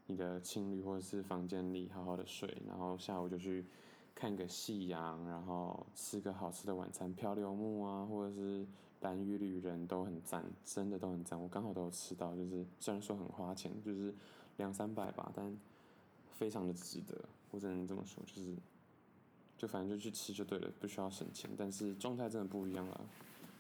[0.06, 3.66] 你的青旅或者是房间里好好的睡，然后下午就去
[4.16, 8.66] 看个夕阳，然后吃个好吃的晚餐，漂流木啊或者是
[9.02, 14.14] 蓝雨旅人都很赞，真的都很赞，我刚好都有吃到，就是虽然说很花钱，就是
[14.58, 15.58] 两三百吧，但
[16.32, 17.16] 非常的值得，
[17.52, 18.56] 我只能这么说，就是。
[19.56, 21.50] 就反正就去吃就对了，不需要省钱。
[21.56, 23.00] 但是状态真的不一样了。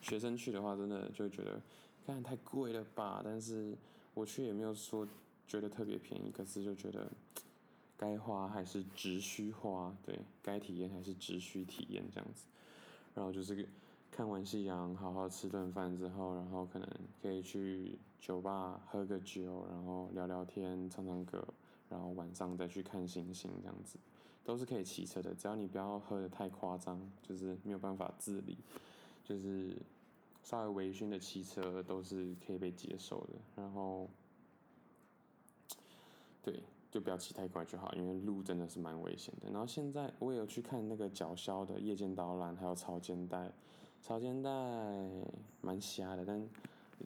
[0.01, 1.61] 学生去的话，真的就觉得，
[2.05, 3.21] 看太贵了吧。
[3.23, 3.73] 但是
[4.13, 5.07] 我去也没有说
[5.47, 7.09] 觉得特别便宜，可是就觉得
[8.03, 12.43] 该花还是只需花，对，该体验还是只需体验这样子。
[13.15, 13.65] 然后就是
[14.11, 16.89] 看完夕阳，好好吃顿饭之后，然后可能
[17.21, 21.47] 可以去酒吧喝个酒，然后聊聊天，唱唱歌，
[21.89, 23.97] 然后晚上再去看星星这样子。
[24.43, 28.57] 都是可以骑车的，只要你不要喝得太夸张，就是没有办法自理，
[29.23, 29.77] 就是
[30.43, 33.35] 稍微微醺的骑车都是可以被接受的。
[33.55, 34.09] 然后，
[36.43, 36.61] 对，
[36.93, 39.49] 就不要骑太快就好，因为路真的是蛮危险的。
[39.49, 43.51] 然后现在我也有去看那个角销的夜间导览，还有潮间带，
[44.01, 44.49] 潮间带
[45.61, 46.47] 蛮瞎的，但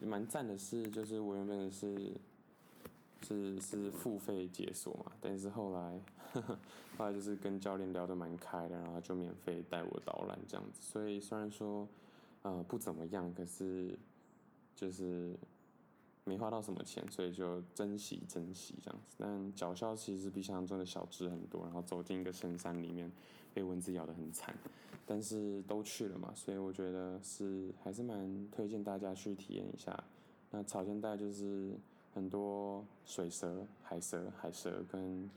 [0.02, 2.12] 蛮赞的是，就是我原本是。
[3.20, 6.00] 是是付费解锁嘛，但是后来
[6.32, 6.58] 呵呵，
[6.96, 10.80] 后来就是跟教练聊得蛮开的，然后就免费带我导览这样子。
[10.80, 11.86] 所以虽然说，
[12.42, 13.98] 呃，不怎么样，可是
[14.76, 15.36] 就是
[16.28, 19.16] 没花到什么钱，所以就珍惜珍惜这样子。
[19.18, 23.10] 但角霄其实比想象中的小只很多，然后走进一个深山里面，
[23.54, 24.54] 被蚊子咬得很惨。
[25.06, 30.04] 但是都去了嘛，所以我觉得是还是蛮推荐大家去体验一下。
[30.50, 31.72] 那草间带就是。
[32.14, 35.30] 很多水蛇、海蛇、海蛇跟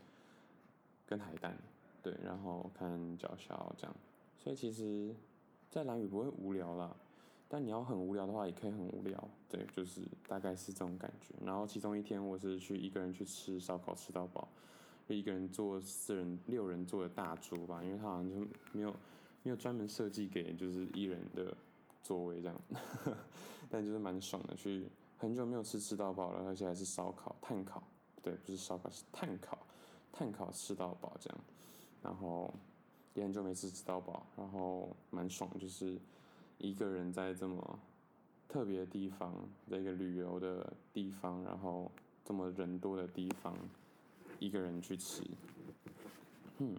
[1.05, 1.55] 跟海胆，
[2.01, 3.95] 对，然后看角霄这样，
[4.39, 5.13] 所以其实，
[5.69, 6.95] 在蓝屿不会无聊啦，
[7.53, 11.35] 但你要很无聊的话，也可以很无聊，对，就是大概是这种感觉。
[11.45, 14.47] 然后其中一天我是去一个人去吃烧烤，吃到饱，
[15.05, 18.95] 就一个人坐四人、六人坐的大桌吧，因为他好像就没有
[19.43, 21.53] 没有专门设计给就是一人的
[22.01, 22.61] 座位这样，
[23.69, 24.87] 但就是蛮爽的去。
[25.17, 27.83] 很久没有吃吃到饱了，而且还是烧烤、炭烤，
[28.23, 29.55] 对，不是烧烤，是炭烤，
[30.11, 31.37] 炭烤吃到饱这样。
[32.01, 32.51] 然后
[33.13, 35.99] 也很久没吃吃到饱，然后蛮爽，就是
[36.61, 37.79] 一个人在这么
[38.47, 39.33] 特别的地方，
[39.69, 41.91] 在一个旅游的地方，然后
[42.23, 43.57] 这么人多的地方，
[44.39, 45.23] 一个人去吃。
[46.59, 46.75] 嗯，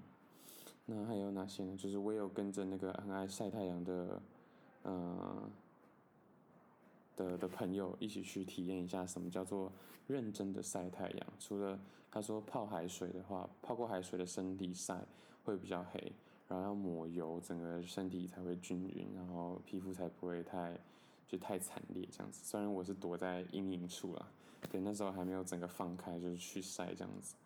[0.87, 1.77] 那还有哪些呢？
[1.77, 4.23] 就是我有跟着那个很爱晒太阳的，
[4.85, 5.51] 嗯、呃。
[7.15, 9.71] 的的朋友一起去体验一下什么叫做
[10.07, 11.27] 认真的晒太阳。
[11.39, 11.79] 除了
[12.11, 15.05] 他说泡海水的话，泡过海水的身体晒
[15.45, 16.13] 会比较黑，
[16.53, 20.79] 然后要抹油，整个身体才会均匀，然后皮肤才不会太
[21.27, 22.45] 就太惨烈这样子。
[22.45, 24.29] 虽然我是躲在阴影处啦，
[24.71, 27.37] 对，那时候还没有整个放开，就是去晒这样子。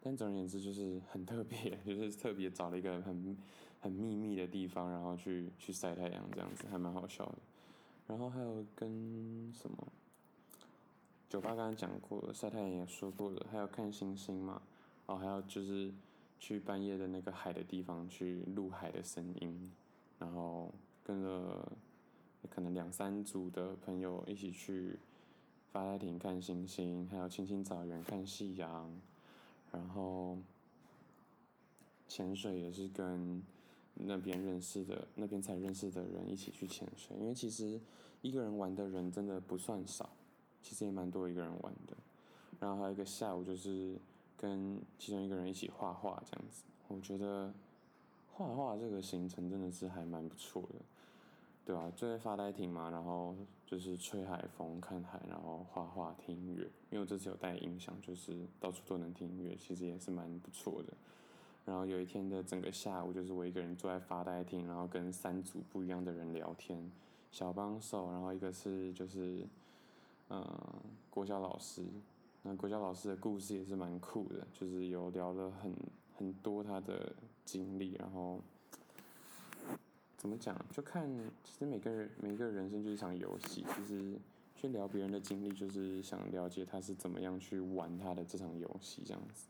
[0.00, 3.36] 但总而言之就是很特别， 就是特别找了一个很
[3.82, 7.34] 很秘密的地方，然后去去晒太阳这样子，还蛮好笑的。
[8.06, 9.76] 然后还有跟什么
[11.28, 14.62] 酒吧刚刚讲过了，晒太阳也说过了，还有看星星嘛，
[15.04, 15.92] 哦，还有就是
[16.44, 19.72] 去半夜的那个海的地方去录海的声音，
[20.18, 20.70] 然后
[21.02, 21.72] 跟着
[22.50, 24.98] 可能两三组的朋友一起去
[25.72, 28.92] 发呆亭看星星，还有青青草原看夕阳，
[29.72, 30.36] 然后
[32.06, 33.42] 潜水也是跟。
[33.96, 37.80] 那边认识的，那边才认识的人一起去潜水，因为其实
[38.22, 40.10] 一个人玩的人真的不算少，
[40.60, 41.96] 其实也蛮多一个人玩的。
[42.58, 43.96] 然后还有一个下午就是
[44.44, 47.50] 跟其中一个人一起画画这样子，我觉得
[48.30, 50.74] 画画这个行程真的是还蛮不错的，
[51.64, 56.64] 对啊，坐在发呆亭嘛，然后就是吹海风、看海，然后画画、听音乐。
[56.90, 60.92] 因为我这次有带音响，就是到处都能听音乐，其实也是蛮不错的。
[61.64, 66.92] 然后有一天的整个下午，就是我一个人坐在发呆亭，然后跟三组不一样的人聊天，
[67.30, 69.46] 小帮手，然后一个是就是，
[70.28, 70.44] 嗯，
[71.08, 71.82] 国小老师，
[72.46, 75.74] 那国家老师的故事也是蛮酷的，就是有聊了很
[76.14, 77.10] 很多他的
[77.44, 78.38] 经历，然后
[80.18, 81.08] 怎么讲，就看
[81.42, 84.18] 其实每个人每个人生就是一场游戏，其实
[84.54, 89.46] 去聊别人的经历，就是想了解他是怎么样去玩他的这场游戏这样子。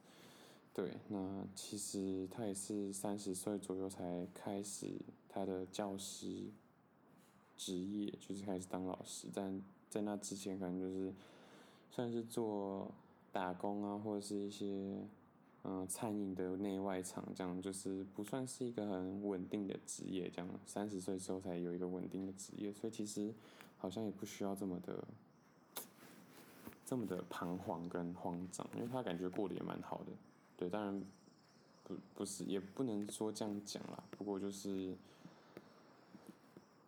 [0.72, 6.44] 对，那其实他也是三十岁左右才开始他的教师
[7.57, 9.26] 职业，就是开始当老师。
[9.35, 11.12] 但在那之前，可能就是
[11.94, 12.90] 算是做
[13.30, 14.98] 打工啊，或者是一些
[15.62, 20.28] 嗯、餐饮的内外场这样，就是不算是一个很稳定的职业。
[20.28, 23.33] 这样三十岁之后才有一个稳定的职业，所以其实
[23.78, 25.04] 好像也不需要这么的
[26.85, 30.07] 这么的彷徨跟慌张，因为他感觉过得也蛮好的。
[30.57, 31.00] 对，当然
[31.85, 34.02] 不不是，也不能说这样讲啦。
[34.11, 34.96] 不过就是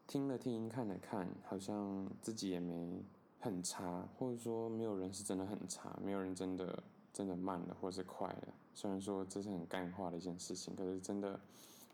[0.09, 3.01] 听了听，看了看，好像自己也没
[3.41, 8.55] 很差，或者说没有人是真的很差，没有人真的真的慢了或是快了。
[8.75, 11.39] 虽然说这是很干化的一件事情，可是真的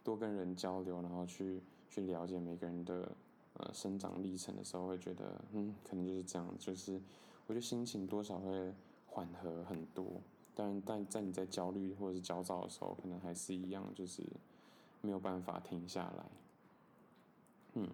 [0.03, 3.11] 多跟人交流，然后去去了解每个人的
[3.55, 7.01] 呃生长历程的时候，会觉得嗯，可能就是这样，就是
[7.47, 8.73] 我觉得心情多少会
[9.07, 10.07] 缓和很多。
[10.55, 14.23] 但但在你在焦虑或者是焦躁的时候，可能还是一样，就是
[15.01, 16.25] 没有办法停下来。
[17.75, 17.89] 嗯，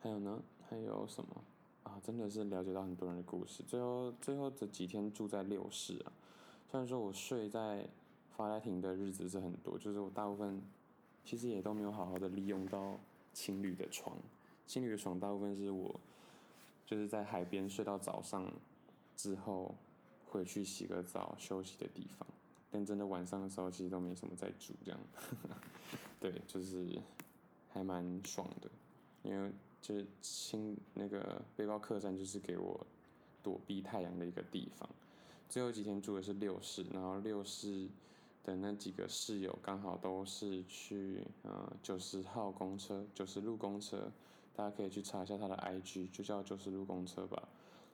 [0.00, 0.42] 还有呢？
[0.68, 1.30] 还有什么
[1.86, 2.00] 啊？
[2.02, 3.62] 真的是了解到很多人的故事。
[3.62, 6.12] 最后最后这几天住在六市啊，
[6.70, 7.88] 虽然说我睡在
[8.36, 10.60] 发呆亭的日子是很多，就是我大部分
[11.24, 12.98] 其实也都没有好好的利用到
[13.32, 14.16] 情侣的床。
[14.66, 15.98] 情侣的床大部分是我
[16.84, 18.52] 就是在海边睡到早上
[19.16, 19.74] 之后
[20.26, 22.26] 回去洗个澡休息的地方。
[22.68, 25.00] 但真的晚上的时候，其实都没什么在住，这样，
[26.20, 27.00] 对，就是
[27.72, 28.68] 还蛮爽的，
[29.22, 29.50] 因为
[29.86, 32.84] 就是轻那个背包客栈就是给我
[33.40, 34.88] 躲避太阳的一个地方。
[35.48, 37.86] 最后几天住的是六室，然后六室
[38.42, 44.10] 的那几个室友刚好都是去呃九十号公车，九十路公车，
[44.56, 47.48] 大家可以去查一下他的 IG，就叫九十路公车吧。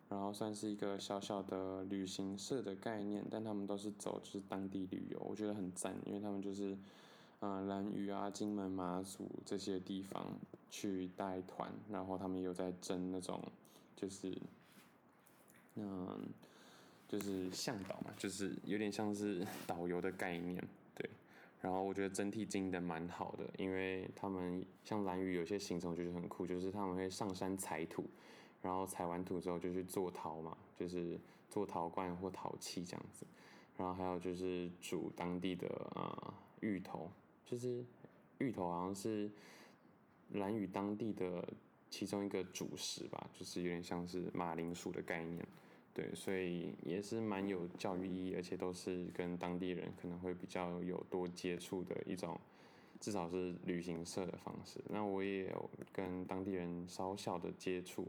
[0.09, 6.74] 然后算是一个小小的旅行社的概念，但他们都是走就是当地旅游，我觉得很赞，因为他们就是，
[7.43, 10.38] 呃，兰屿啊、金门、马祖这些地方
[10.70, 13.43] 去带团，然后他们有在争那种，
[13.97, 14.32] 就是，
[15.74, 16.28] 嗯，
[17.09, 20.64] 就是向导嘛，就是有点像是导游的概念，
[20.95, 21.11] 对。
[21.61, 28.09] 然后我觉得整体经营的蛮好的，因为他们像兰屿有些行程我觉得很酷，就是他们会上山采土。
[28.62, 31.18] 然后采完土之后就去做陶嘛，就是
[31.51, 33.26] 做陶罐或陶器这样子。
[33.76, 35.66] 然后还有就是煮当地的
[35.97, 37.11] 啊芋头，
[37.53, 37.84] 就是
[38.38, 39.30] 芋头好像是
[40.30, 41.46] 兰屿当地的
[41.90, 45.46] 其中一个主食吧，就是有点像是马铃薯的概念。
[45.92, 52.40] 对，所以也是蛮有教育意义，而且都是跟当地人可能会比较有多接触的一种，
[52.98, 54.80] 至少是旅行社的方式。
[54.88, 58.09] 那我也有跟当地人稍小的接触。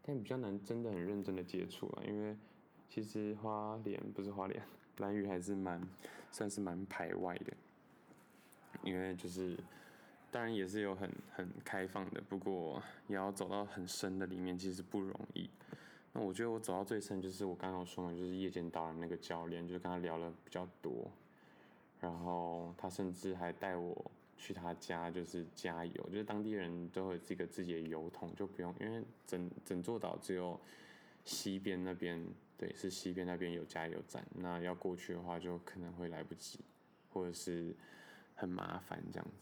[0.00, 2.34] 但比较难，真的很认真的接触啊，因为
[2.88, 4.62] 其实花莲不是花莲，
[4.96, 5.86] 兰屿还是蛮
[6.30, 7.52] 算是蛮排外的，
[8.82, 9.56] 因为就是
[10.30, 15.48] 当然也是有很很开放的，不过也要走到很深的里面，其实不容易。
[16.12, 21.10] 那我觉得我走到最深就是我刚刚说的，就是夜间导览那个教练，就是跟他聊了比较多，
[22.00, 24.10] 然后他甚至还带我。
[24.42, 30.58] 去他家就是加油，就是当地人都会有这个自己的油桶，就不用，因为整整座岛只有
[31.26, 32.26] 西边那边，
[32.60, 36.60] 对，是西边那边有加油站，那要过去的话就可能会来不及，
[37.10, 37.74] 或者是
[38.34, 39.32] 很麻烦这样子，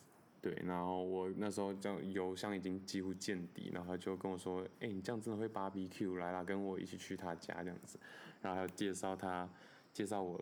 [0.41, 0.63] 对。
[0.65, 7.99] 然后我那时候就油箱已经几乎见底，然后他就跟我说：“哎、你这样真的会 barbecue 来啦，跟我一起去他家这样子。”
[8.41, 9.51] 然后还有介绍他，
[9.93, 10.41] 介绍我。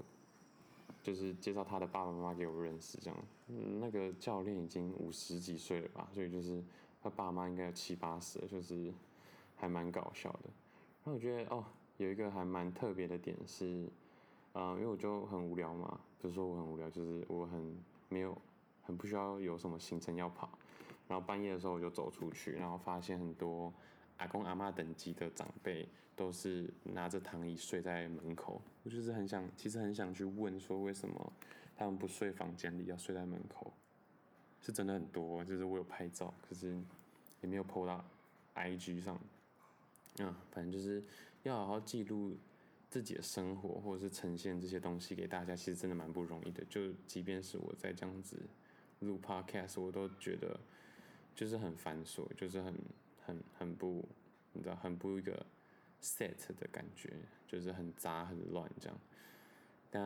[1.02, 3.24] 就是介绍他的爸爸妈妈给我认识，这样，
[3.78, 6.60] 那个教练已经五十几岁了吧，所以就是
[7.00, 8.92] 他爸妈应该有七八十，就是
[9.54, 10.50] 还蛮搞笑的。
[11.04, 11.64] 然后我觉得哦，
[11.96, 13.88] 有一个还蛮特别的点是，
[14.52, 17.76] 呃，因为我就很无聊嘛，不是说我很无聊，就是我很
[18.08, 18.36] 没有，
[18.82, 20.50] 很不需要有什么行程要跑。
[21.08, 23.72] 然后半夜的时候我就走出去，然后发现很多。
[24.18, 25.86] 阿公阿妈等级的长辈
[26.16, 31.32] 都是拿着躺椅睡在门口，我就是很想，其实很想去问说，为什么
[31.76, 33.70] 他们不睡房间里，要睡在门口？
[34.58, 36.80] 是真的很多，就是我有拍照，可是
[37.42, 38.02] 也没有 po 到
[38.54, 39.20] IG 上。
[40.18, 41.02] 嗯，反正就是
[41.42, 42.36] 要好好记录
[42.90, 46.64] 自己的生活，或者是呈现这些东西给大家，其实真的蛮不容易的。
[46.68, 48.36] 就即便是我在这样子
[49.00, 50.58] 录 Podcast，我都觉得
[51.34, 52.74] 就是很繁琐，就是很。
[53.26, 54.08] 很很不，
[54.52, 55.44] 你知道，很不一个
[56.00, 57.12] set 的感觉，
[57.48, 58.96] 就是很杂很乱这样。
[59.90, 60.00] 但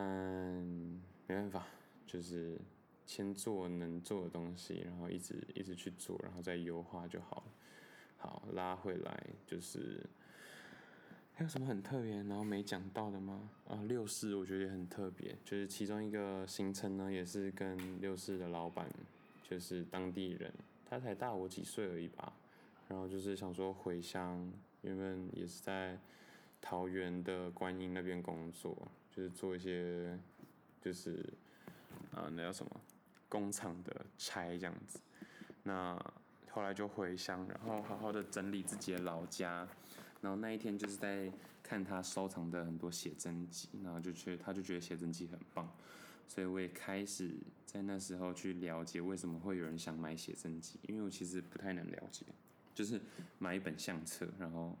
[1.27, 1.67] 没办法，
[2.07, 2.57] 就是
[3.05, 7.53] 先做能做的东西，然后一直一直去做，然后再优化就好了。
[8.21, 10.05] 好，拉回来，就是
[11.33, 13.49] 还有什么很特别，然后没讲到的吗？
[13.67, 18.87] 啊，六四我觉得也很特别，就是其中一个行程呢，也是跟六四的老板，
[19.43, 20.53] 就是当地人，
[20.87, 22.31] 他才大我几岁而已吧。
[22.89, 25.97] 然后就是想说回乡，原本也是在
[26.61, 28.77] 桃园的观音那边工作，
[29.09, 30.15] 就是做一些，
[30.79, 31.25] 就是
[32.13, 32.71] 啊，那叫什么
[33.27, 34.99] 工厂的差这样子。
[35.63, 35.97] 那
[36.51, 39.67] 后来就回乡，然后好好的整理自己的老家。
[40.21, 41.31] 然后那一天就是在
[41.63, 45.67] 看他收藏的很多写真集，然后就觉得他就觉得写真集很棒，
[46.27, 47.31] 所以我也开始
[47.65, 52.25] 在那时候去了解为什么会有人想买写真集，因为我其实不太能了解。
[52.73, 53.01] 就是
[53.39, 54.77] 买一本相册，然后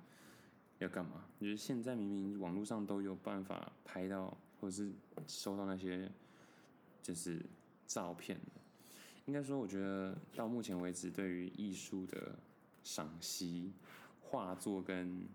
[0.79, 1.25] 要干嘛？
[1.39, 4.91] 就是现在明明网络上都有办法拍到，或者是
[5.27, 6.09] 收到那些
[7.01, 7.41] 就是
[7.87, 8.39] 照片。
[9.25, 12.37] 应该说，我觉得到目前为止，对于艺术的
[12.83, 13.71] 赏析、
[14.21, 15.27] 画作跟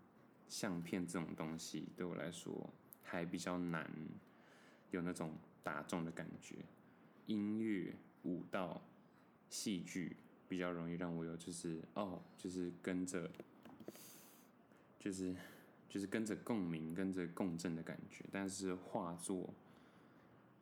[0.49, 2.69] 相片这种东西，对我来说
[3.03, 3.91] 还比较难
[4.91, 5.33] 有那种
[5.63, 6.57] 打中的感觉。
[7.27, 8.83] 音乐、舞蹈、
[9.49, 10.17] 戏剧。
[10.49, 13.29] 比较容易让我有就是哦，就是跟着，
[14.97, 15.35] 就是
[15.89, 18.25] 就是跟着共鸣、跟着共振的感觉。
[18.31, 19.53] 但是画作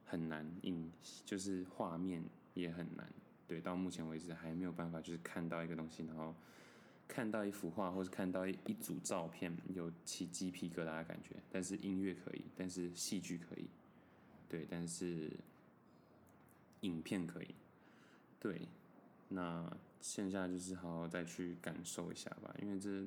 [0.07, 0.91] 很难，影
[1.27, 2.25] 就是画面
[2.55, 3.07] 也很难。
[3.47, 6.35] 对，到目前为止还没有办法，就是看到一个东西，然后
[7.07, 11.37] 看到一幅画，或是看到一一组照片，有起鸡皮疙瘩的感觉。
[11.53, 13.69] 但是音乐可以，但是戏剧可以，
[14.49, 15.31] 对，但是
[16.81, 17.55] 影片可以，
[18.41, 18.67] 对。
[19.29, 23.05] 那剩下就是好好再去感受一下吧，因为这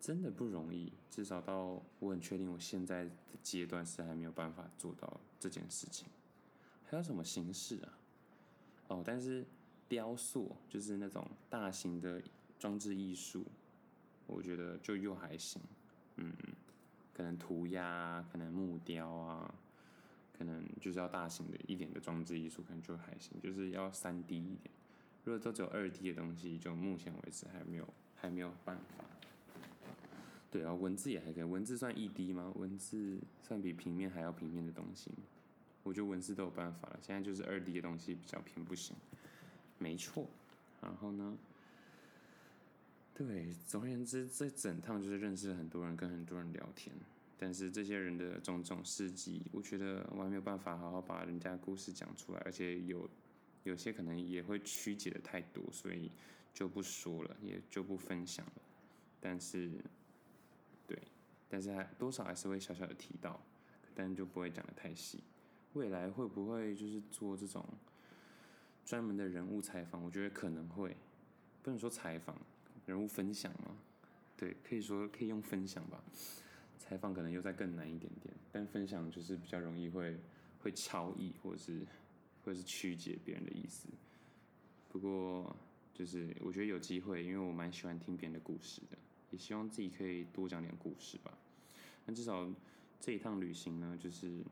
[0.00, 0.92] 真的不容易。
[1.10, 3.10] 至少到我很确定，我现在的
[3.42, 6.06] 阶段是还没有办法做到这件事情。
[6.84, 7.98] 还有什么形式啊？
[8.88, 9.44] 哦，但是
[9.88, 12.22] 雕塑就是那种大型的
[12.58, 13.44] 装置艺术，
[14.26, 15.60] 我觉得就又还行。
[16.16, 16.32] 嗯，
[17.12, 19.54] 可能涂鸦，可能木雕啊，
[20.36, 24.70] 可能就是要大型的一点的装置艺术，可能就还行，就是要三 D 一点。
[25.24, 29.04] 如果都只有二 D 的东西，就目前为止还没有还没有办法。
[30.50, 32.52] 对啊，文字也还可以，文字算一 D 吗？
[32.54, 35.10] 文字算比平面还要平面的东西。
[35.86, 38.96] 我觉得文字都有办法了，现在就是二 D 的东西比较偏不行，
[39.78, 40.28] 没错。
[40.82, 41.38] 然后呢，
[43.14, 46.92] 对，总而言之，这整趟就是认识了很多人，跟很多人聊天。
[47.38, 53.08] 但是这些人的种种事迹，我觉得我还没有办法好好把人家故事讲出来，而且有
[53.62, 56.10] 有些可能也会曲解的太多，所以
[56.52, 58.62] 就不说了，也就不分享了。
[59.20, 59.70] 但是，
[60.84, 60.98] 对，
[61.48, 63.40] 但是还多少还是会小小的提到，
[63.94, 65.22] 但就不会讲的太细。
[65.76, 67.62] 未来会不会就是做这种
[68.82, 70.02] 专门的人物采访？
[70.02, 70.96] 我觉得可能会，
[71.62, 72.34] 不能说采访，
[72.86, 73.76] 人物分享嘛。
[74.38, 76.02] 对，可以说可以用分享吧。
[76.78, 80.16] 采访可能又再更难一点点，但分享就是比较容易会
[80.62, 81.86] 会超意，或者是
[82.42, 83.88] 或者是曲解别人的意思。
[84.88, 85.54] 不过
[85.92, 88.96] 就是我觉得有机会，因为我蛮喜欢听别人的故事的，
[89.30, 91.36] 也希望自己可以多讲点故事吧。
[92.06, 92.48] 那至少
[92.98, 94.42] 这一趟旅行呢，就是。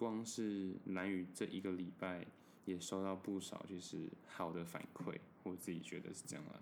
[0.00, 2.26] 光是蓝宇这一个礼拜，
[2.64, 6.58] 也收到不少就是好的反馈，我自己觉得是这样啦，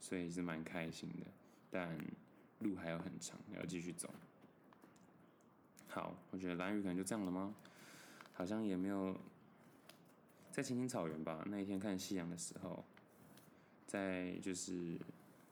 [0.00, 1.26] 所以是蛮开心的。
[1.70, 1.96] 但
[2.58, 4.12] 路还有很长，要继续走。
[5.86, 7.54] 好，我觉得蓝宇可能就这样了吗？
[8.32, 9.16] 好像也没有
[10.50, 11.44] 在青青草原吧？
[11.46, 12.84] 那一天看夕阳的时候，
[13.86, 14.98] 在就是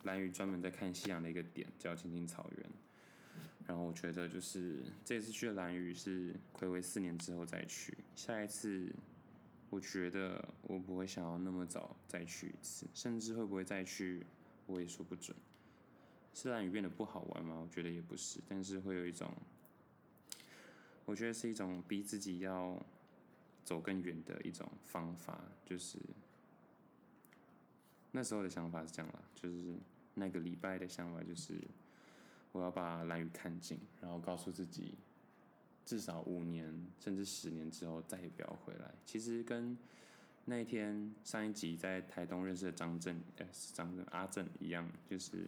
[0.02, 2.70] 蓝宇专门在看夕阳的一个点叫青青草原。
[3.66, 8.92] 然后我觉得就是这次去蓝屿是睽违四年之后再去，下一次
[9.68, 14.26] 我觉得我不会想要那么早再去一次，甚至会不会再去
[14.66, 15.36] 我也说不准。
[16.34, 17.60] 是蓝屿变得不好玩吗？
[17.60, 19.32] 我觉得也不是，但是会有一种，
[21.04, 22.84] 我觉得是一种逼自己要
[23.64, 25.98] 走更远的一种方法，就是
[28.10, 29.74] 那时候的想法是这样啦，就是
[30.14, 31.54] 那个礼拜的想法就是。
[32.52, 34.94] 我要把兰屿看尽，然后告诉自己，
[35.86, 38.92] 至少五年甚至十年之后再也不要回来。
[39.06, 39.78] 其实跟
[40.46, 45.46] 那一天上一集在台东认识的张震，呃，是张震阿震一样，就是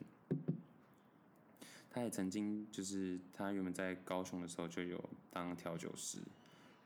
[1.90, 6.18] 他也曾经就是他原本在高雄的时候就有当调酒师，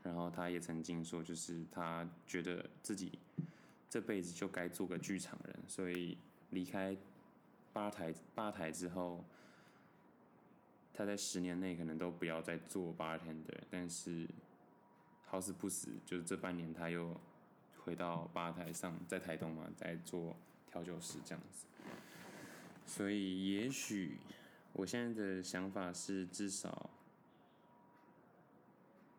[0.03, 3.19] 然后他也曾经说，就是他觉得自己
[3.91, 6.17] 这辈子就该做个剧场人，所以
[6.51, 6.97] 离开
[7.75, 9.23] 吧台吧台之后。
[10.97, 14.27] 他在十年内可能都不要再做 bartender，但是
[15.27, 17.15] 好死不死，就是这半年他又
[17.85, 20.35] 回到吧台上，在台东嘛，在做
[20.67, 21.67] 调酒师这样子。
[22.87, 24.17] 所以也许
[24.73, 26.89] 我现在的想法是至少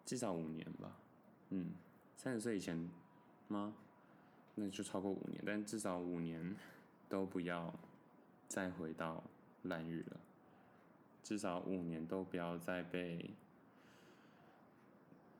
[0.03, 0.97] 至少五年吧，
[1.49, 1.73] 嗯，
[2.15, 2.89] 三十岁以前
[3.49, 3.75] 吗？
[4.55, 6.55] 那就超过五年，但至少五年
[7.07, 7.71] 都不要
[8.47, 9.23] 再回到
[9.63, 10.19] 兰屿了。
[11.27, 13.31] 至少五年都不要再被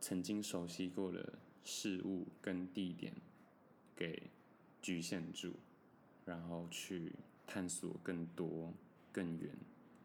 [0.01, 3.13] 曾经熟悉过的事物跟地点
[3.95, 4.23] 给
[4.81, 5.53] 局限住，
[6.25, 7.13] 然后去
[7.45, 8.73] 探索更多、
[9.13, 9.55] 更远、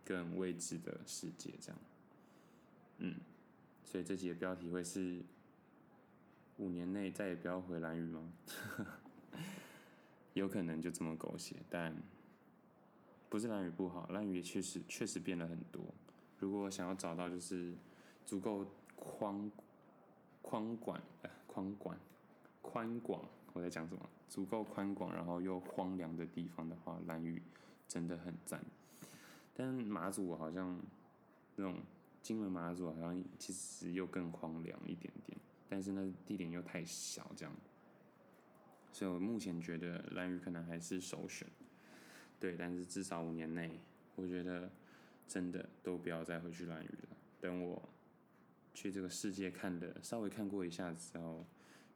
[0.04, 1.52] 更未知的世界。
[1.60, 1.78] 这样，
[2.98, 3.16] 嗯，
[3.84, 5.20] 所以这集的标题会是
[6.58, 8.32] 五年内再也不要回兰屿吗？
[10.34, 11.92] 有可能就这么狗血，但。
[13.32, 15.82] 不是兰屿不好，兰屿也确实确实变了很多。
[16.38, 17.72] 如果想要找到就是
[18.26, 19.50] 足够宽
[20.42, 21.96] 宽广呃宽广
[22.60, 23.24] 宽广，
[23.54, 24.06] 我在讲什么？
[24.28, 27.40] 足够宽广，然后又荒凉的地方的话，兰屿
[27.88, 28.62] 真的很赞。
[29.54, 30.78] 但马祖好像
[31.56, 31.76] 那种
[32.20, 35.38] 金门马祖好像其实又更荒凉一点点，
[35.70, 37.54] 但是那地点又太小，这样。
[38.92, 41.48] 所以我目前觉得兰屿可能还是首选。
[42.42, 43.78] 对，但是至少五年内，
[44.16, 44.68] 我觉得
[45.28, 47.16] 真的都不要再回去兰屿了。
[47.40, 47.80] 等我
[48.74, 51.46] 去这个世界看的稍微看过一下之后，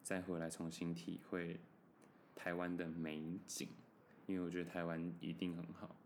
[0.05, 1.59] 再回来重新体会
[2.37, 3.69] 台湾的美景。
[4.29, 5.97] 因为我觉得台湾一定很好。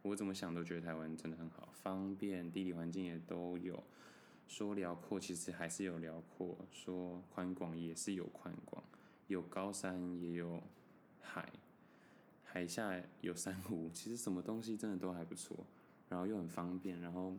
[0.00, 3.84] 我怎么想都觉得台湾真的很好，方便，地理环境也都有。
[4.48, 8.82] 说辽阔，其实还是有辽阔；说宽广，也是有宽广。
[9.26, 10.62] 有高山，也有
[11.20, 11.52] 海，
[12.52, 13.88] 海下有珊瑚。
[13.90, 15.64] 其实什么东西真的都还不错，
[16.08, 17.36] 然后又很方便，然后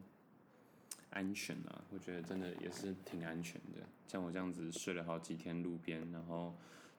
[1.10, 3.86] 安全啊，我觉得真的也是挺安全的。
[4.08, 6.56] 像我这样子睡了好几天路边，然后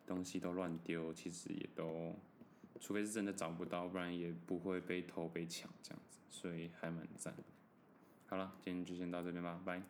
[0.07, 2.15] 东西都乱丢，其实也都，
[2.81, 7.35] 除非是真的找不到，不然也不会被偷被抢这样子，所以还蛮赞。
[8.27, 9.83] 好了，今天就先到这边吧，拜。